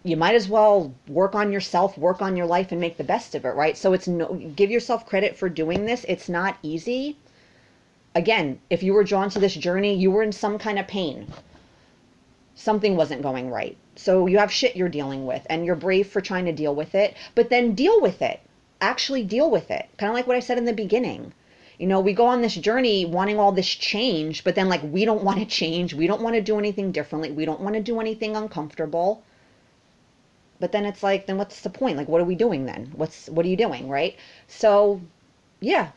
you 0.03 0.15
might 0.15 0.35
as 0.35 0.47
well 0.47 0.93
work 1.07 1.33
on 1.33 1.51
yourself, 1.51 1.97
work 1.97 2.21
on 2.21 2.37
your 2.37 2.45
life, 2.45 2.71
and 2.71 2.79
make 2.79 2.97
the 2.97 3.03
best 3.03 3.33
of 3.33 3.43
it, 3.43 3.55
right? 3.55 3.75
So 3.75 3.91
it's 3.91 4.07
no, 4.07 4.35
give 4.55 4.69
yourself 4.69 5.07
credit 5.07 5.35
for 5.35 5.49
doing 5.49 5.87
this. 5.87 6.05
It's 6.07 6.29
not 6.29 6.57
easy. 6.61 7.17
Again, 8.13 8.59
if 8.69 8.83
you 8.83 8.93
were 8.93 9.03
drawn 9.03 9.31
to 9.31 9.39
this 9.39 9.55
journey, 9.55 9.95
you 9.95 10.11
were 10.11 10.21
in 10.21 10.31
some 10.31 10.59
kind 10.59 10.77
of 10.77 10.87
pain. 10.87 11.27
Something 12.55 12.95
wasn't 12.95 13.21
going 13.21 13.51
right 13.51 13.77
so 13.95 14.27
you 14.27 14.39
have 14.39 14.51
shit 14.51 14.75
you're 14.75 14.89
dealing 14.89 15.25
with 15.25 15.45
and 15.49 15.65
you're 15.65 15.75
brave 15.75 16.07
for 16.07 16.21
trying 16.21 16.45
to 16.45 16.51
deal 16.51 16.75
with 16.75 16.95
it, 16.95 17.15
but 17.33 17.49
then 17.49 17.75
deal 17.75 18.01
with 18.01 18.21
it. 18.21 18.41
Actually 18.81 19.23
deal 19.23 19.49
with 19.49 19.71
it. 19.71 19.87
Kind 19.97 20.09
of 20.09 20.15
like 20.15 20.27
what 20.27 20.35
I 20.35 20.41
said 20.41 20.57
in 20.57 20.65
the 20.65 20.73
beginning. 20.73 21.33
You 21.79 21.87
know, 21.87 21.99
we 21.99 22.13
go 22.13 22.25
on 22.25 22.41
this 22.41 22.55
journey 22.55 23.05
wanting 23.05 23.39
all 23.39 23.51
this 23.51 23.67
change, 23.67 24.43
but 24.43 24.55
then 24.55 24.69
like 24.69 24.81
we 24.83 25.05
don't 25.05 25.23
want 25.23 25.39
to 25.39 25.45
change. 25.45 25.93
We 25.93 26.07
don't 26.07 26.21
want 26.21 26.35
to 26.35 26.41
do 26.41 26.59
anything 26.59 26.91
differently. 26.91 27.31
We 27.31 27.45
don't 27.45 27.61
want 27.61 27.75
to 27.75 27.81
do 27.81 27.99
anything 27.99 28.35
uncomfortable. 28.35 29.23
But 30.59 30.71
then 30.71 30.85
it's 30.85 31.03
like, 31.03 31.25
then 31.25 31.37
what's 31.37 31.61
the 31.61 31.69
point? 31.69 31.97
Like, 31.97 32.07
what 32.07 32.21
are 32.21 32.25
we 32.25 32.35
doing 32.35 32.65
then? 32.65 32.91
What's, 32.95 33.27
what 33.27 33.45
are 33.45 33.49
you 33.49 33.57
doing? 33.57 33.89
Right. 33.89 34.17
So 34.47 35.01
yeah, 35.61 35.91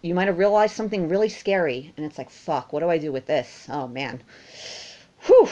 you 0.00 0.14
might 0.14 0.28
have 0.28 0.38
realized 0.38 0.76
something 0.76 1.08
really 1.08 1.28
scary 1.28 1.92
and 1.96 2.06
it's 2.06 2.18
like, 2.18 2.30
fuck, 2.30 2.72
what 2.72 2.80
do 2.80 2.88
I 2.88 2.98
do 2.98 3.10
with 3.10 3.26
this? 3.26 3.66
Oh 3.68 3.88
man. 3.88 4.22
Whew 5.26 5.48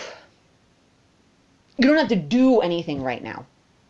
you 1.81 1.89
don't 1.89 1.97
have 1.97 2.09
to 2.09 2.17
do 2.17 2.61
anything 2.61 3.03
right 3.03 3.23
now, 3.23 3.47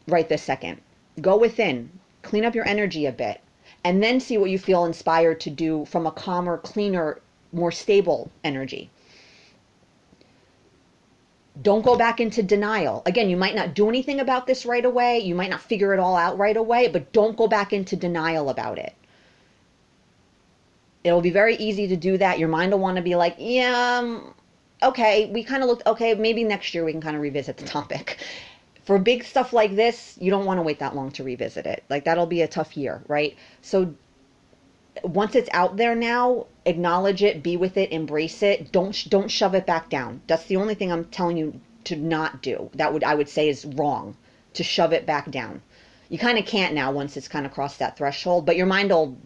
right 0.07 0.29
this 0.29 0.43
second. 0.43 0.81
Go 1.21 1.37
within, 1.37 1.91
clean 2.23 2.45
up 2.45 2.55
your 2.55 2.67
energy 2.67 3.07
a 3.07 3.13
bit, 3.13 3.41
and 3.83 4.01
then 4.01 4.21
see 4.21 4.39
what 4.39 4.51
you 4.51 4.59
feel 4.59 4.85
inspired 4.85 5.41
to 5.41 5.51
do 5.51 5.85
from 5.87 6.07
a 6.07 6.13
calmer, 6.13 6.57
cleaner, 6.59 7.21
more 7.53 7.73
stable 7.73 8.31
energy. 8.45 8.91
Don't 11.63 11.85
go 11.85 11.97
back 11.97 12.21
into 12.21 12.45
denial. 12.45 13.03
Again, 13.07 13.29
you 13.29 13.37
might 13.37 13.57
not 13.57 13.75
do 13.75 13.89
anything 13.89 14.21
about 14.21 14.47
this 14.47 14.65
right 14.65 14.85
away. 14.85 15.19
You 15.19 15.35
might 15.35 15.51
not 15.51 15.61
figure 15.61 15.93
it 15.93 15.99
all 15.99 16.17
out 16.17 16.39
right 16.39 16.57
away, 16.57 16.87
but 16.89 17.13
don't 17.13 17.37
go 17.37 17.49
back 17.49 17.73
into 17.73 17.97
denial 17.97 18.51
about 18.51 18.79
it. 18.79 18.95
It'll 21.03 21.21
be 21.21 21.31
very 21.31 21.57
easy 21.57 21.89
to 21.89 21.97
do 21.97 22.19
that. 22.19 22.39
Your 22.39 22.49
mind 22.49 22.73
will 22.73 22.79
want 22.79 22.97
to 22.97 23.03
be 23.03 23.17
like, 23.17 23.35
yeah, 23.39 23.99
um, 23.99 24.35
okay, 24.83 25.31
we 25.33 25.45
kind 25.45 25.63
of 25.63 25.69
looked, 25.69 25.87
okay, 25.87 26.15
maybe 26.15 26.45
next 26.45 26.75
year 26.75 26.85
we 26.85 26.93
can 26.93 27.01
kind 27.01 27.17
of 27.17 27.23
revisit 27.23 27.57
the 27.57 27.67
topic. 27.67 28.19
For 28.85 28.99
big 28.99 29.25
stuff 29.25 29.53
like 29.53 29.77
this, 29.77 30.17
you 30.21 30.31
don't 30.31 30.47
want 30.47 30.59
to 30.59 30.63
wait 30.63 30.79
that 30.79 30.97
long 30.97 31.11
to 31.13 31.25
revisit 31.25 31.67
it. 31.67 31.85
Like 31.89 32.05
that'll 32.05 32.27
be 32.27 32.43
a 32.43 32.49
tough 32.49 32.77
year, 32.77 33.03
right? 33.07 33.37
So 33.63 33.95
once 35.05 35.35
it's 35.35 35.51
out 35.53 35.77
there 35.77 35.95
now, 35.95 36.47
acknowledge 36.65 37.23
it, 37.23 37.43
be 37.43 37.57
with 37.57 37.77
it, 37.77 37.93
embrace 37.93 38.43
it. 38.43 38.73
Don't 38.73 39.09
don't 39.09 39.31
shove 39.31 39.55
it 39.55 39.67
back 39.67 39.89
down. 39.89 40.23
That's 40.27 40.45
the 40.45 40.57
only 40.57 40.75
thing 40.75 40.91
I'm 40.91 41.05
telling 41.07 41.37
you 41.37 41.61
to 41.85 41.97
not 41.97 42.43
do. 42.43 42.71
That 42.75 42.93
would 42.93 43.05
I 43.05 43.15
would 43.15 43.29
say 43.29 43.49
is 43.49 43.65
wrong 43.65 44.17
to 44.55 44.65
shove 44.65 44.93
it 44.93 45.07
back 45.07 45.31
down. 45.31 45.63
You 46.09 46.19
kind 46.19 46.39
of 46.39 46.47
can't 46.47 46.75
now 46.75 46.91
once 46.91 47.17
it's 47.17 47.29
kind 47.29 47.47
of 47.47 47.53
crossed 47.53 47.79
that 47.79 47.97
threshold, 47.97 48.45
but 48.45 48.57
your 48.57 48.67
mind 48.67 48.91
will 48.91 49.17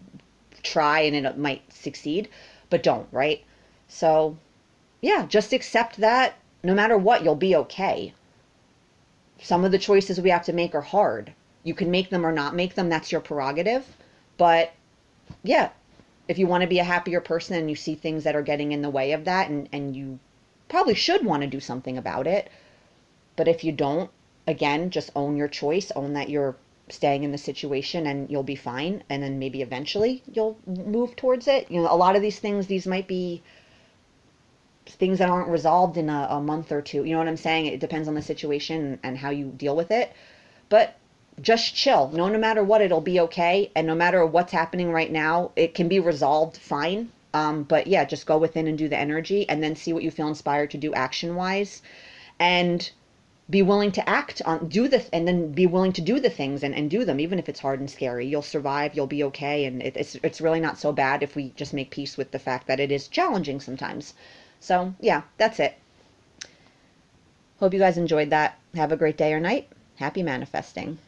try 0.62 1.00
and 1.00 1.26
it 1.26 1.38
might 1.38 1.72
succeed, 1.72 2.28
but 2.70 2.82
don't, 2.82 3.08
right? 3.10 3.42
So 3.88 4.36
yeah, 5.04 5.26
just 5.26 5.52
accept 5.52 5.98
that 5.98 6.34
no 6.62 6.72
matter 6.72 6.96
what, 6.96 7.22
you'll 7.22 7.34
be 7.34 7.54
okay. 7.54 8.14
Some 9.38 9.62
of 9.62 9.70
the 9.70 9.78
choices 9.78 10.18
we 10.18 10.30
have 10.30 10.46
to 10.46 10.54
make 10.54 10.74
are 10.74 10.80
hard. 10.80 11.34
You 11.62 11.74
can 11.74 11.90
make 11.90 12.08
them 12.08 12.24
or 12.24 12.32
not 12.32 12.54
make 12.54 12.74
them, 12.74 12.88
that's 12.88 13.12
your 13.12 13.20
prerogative. 13.20 13.84
But 14.38 14.72
yeah, 15.42 15.68
if 16.26 16.38
you 16.38 16.46
want 16.46 16.62
to 16.62 16.66
be 16.66 16.78
a 16.78 16.84
happier 16.84 17.20
person 17.20 17.54
and 17.54 17.68
you 17.68 17.76
see 17.76 17.94
things 17.94 18.24
that 18.24 18.34
are 18.34 18.40
getting 18.40 18.72
in 18.72 18.80
the 18.80 18.88
way 18.88 19.12
of 19.12 19.26
that 19.26 19.50
and, 19.50 19.68
and 19.72 19.94
you 19.94 20.18
probably 20.68 20.94
should 20.94 21.22
want 21.22 21.42
to 21.42 21.48
do 21.48 21.60
something 21.60 21.98
about 21.98 22.26
it. 22.26 22.48
But 23.36 23.46
if 23.46 23.62
you 23.62 23.72
don't, 23.72 24.10
again, 24.46 24.88
just 24.88 25.10
own 25.14 25.36
your 25.36 25.48
choice, 25.48 25.90
own 25.94 26.14
that 26.14 26.30
you're 26.30 26.56
staying 26.88 27.24
in 27.24 27.32
the 27.32 27.36
situation 27.36 28.06
and 28.06 28.30
you'll 28.30 28.42
be 28.42 28.56
fine 28.56 29.02
and 29.10 29.22
then 29.22 29.38
maybe 29.38 29.60
eventually 29.60 30.22
you'll 30.32 30.56
move 30.66 31.14
towards 31.14 31.46
it. 31.46 31.70
You 31.70 31.82
know, 31.82 31.92
a 31.92 31.96
lot 31.96 32.16
of 32.16 32.22
these 32.22 32.38
things 32.38 32.66
these 32.66 32.86
might 32.86 33.06
be 33.06 33.42
things 34.86 35.18
that 35.18 35.28
aren't 35.28 35.48
resolved 35.48 35.96
in 35.96 36.08
a, 36.08 36.26
a 36.30 36.40
month 36.40 36.72
or 36.72 36.82
two. 36.82 37.04
You 37.04 37.12
know 37.12 37.18
what 37.18 37.28
I'm 37.28 37.36
saying? 37.36 37.66
It 37.66 37.80
depends 37.80 38.08
on 38.08 38.14
the 38.14 38.22
situation 38.22 38.98
and 39.02 39.16
how 39.16 39.30
you 39.30 39.46
deal 39.46 39.76
with 39.76 39.90
it. 39.90 40.12
But 40.68 40.96
just 41.40 41.74
chill. 41.74 42.10
No, 42.12 42.28
no 42.28 42.38
matter 42.38 42.62
what, 42.62 42.80
it'll 42.80 43.00
be 43.00 43.20
okay. 43.20 43.70
And 43.74 43.86
no 43.86 43.94
matter 43.94 44.24
what's 44.24 44.52
happening 44.52 44.90
right 44.92 45.10
now, 45.10 45.50
it 45.56 45.74
can 45.74 45.88
be 45.88 46.00
resolved 46.00 46.56
fine. 46.56 47.10
Um, 47.32 47.64
but 47.64 47.86
yeah, 47.86 48.04
just 48.04 48.26
go 48.26 48.38
within 48.38 48.68
and 48.68 48.78
do 48.78 48.88
the 48.88 48.98
energy 48.98 49.48
and 49.48 49.62
then 49.62 49.74
see 49.74 49.92
what 49.92 50.04
you 50.04 50.10
feel 50.10 50.28
inspired 50.28 50.70
to 50.70 50.78
do 50.78 50.94
action 50.94 51.34
wise. 51.34 51.82
And 52.38 52.88
be 53.50 53.60
willing 53.60 53.92
to 53.92 54.08
act 54.08 54.40
on 54.46 54.68
do 54.68 54.88
the 54.88 55.04
and 55.14 55.28
then 55.28 55.52
be 55.52 55.66
willing 55.66 55.92
to 55.92 56.00
do 56.00 56.18
the 56.18 56.30
things 56.30 56.62
and, 56.62 56.74
and 56.74 56.90
do 56.90 57.04
them 57.04 57.20
even 57.20 57.38
if 57.38 57.46
it's 57.46 57.60
hard 57.60 57.78
and 57.78 57.90
scary 57.90 58.26
you'll 58.26 58.40
survive 58.40 58.94
you'll 58.94 59.06
be 59.06 59.22
okay 59.22 59.66
and 59.66 59.82
it, 59.82 59.94
it's 59.98 60.14
it's 60.22 60.40
really 60.40 60.60
not 60.60 60.78
so 60.78 60.92
bad 60.92 61.22
if 61.22 61.36
we 61.36 61.50
just 61.50 61.74
make 61.74 61.90
peace 61.90 62.16
with 62.16 62.30
the 62.30 62.38
fact 62.38 62.66
that 62.66 62.80
it 62.80 62.90
is 62.90 63.06
challenging 63.06 63.60
sometimes 63.60 64.14
so 64.64 64.94
yeah 65.00 65.22
that's 65.36 65.60
it. 65.60 65.74
Hope 67.60 67.72
you 67.72 67.78
guys 67.78 67.98
enjoyed 67.98 68.30
that. 68.30 68.58
Have 68.74 68.92
a 68.92 68.96
great 68.96 69.16
day 69.16 69.32
or 69.32 69.40
night. 69.40 69.68
Happy 69.96 70.22
manifesting 70.22 70.98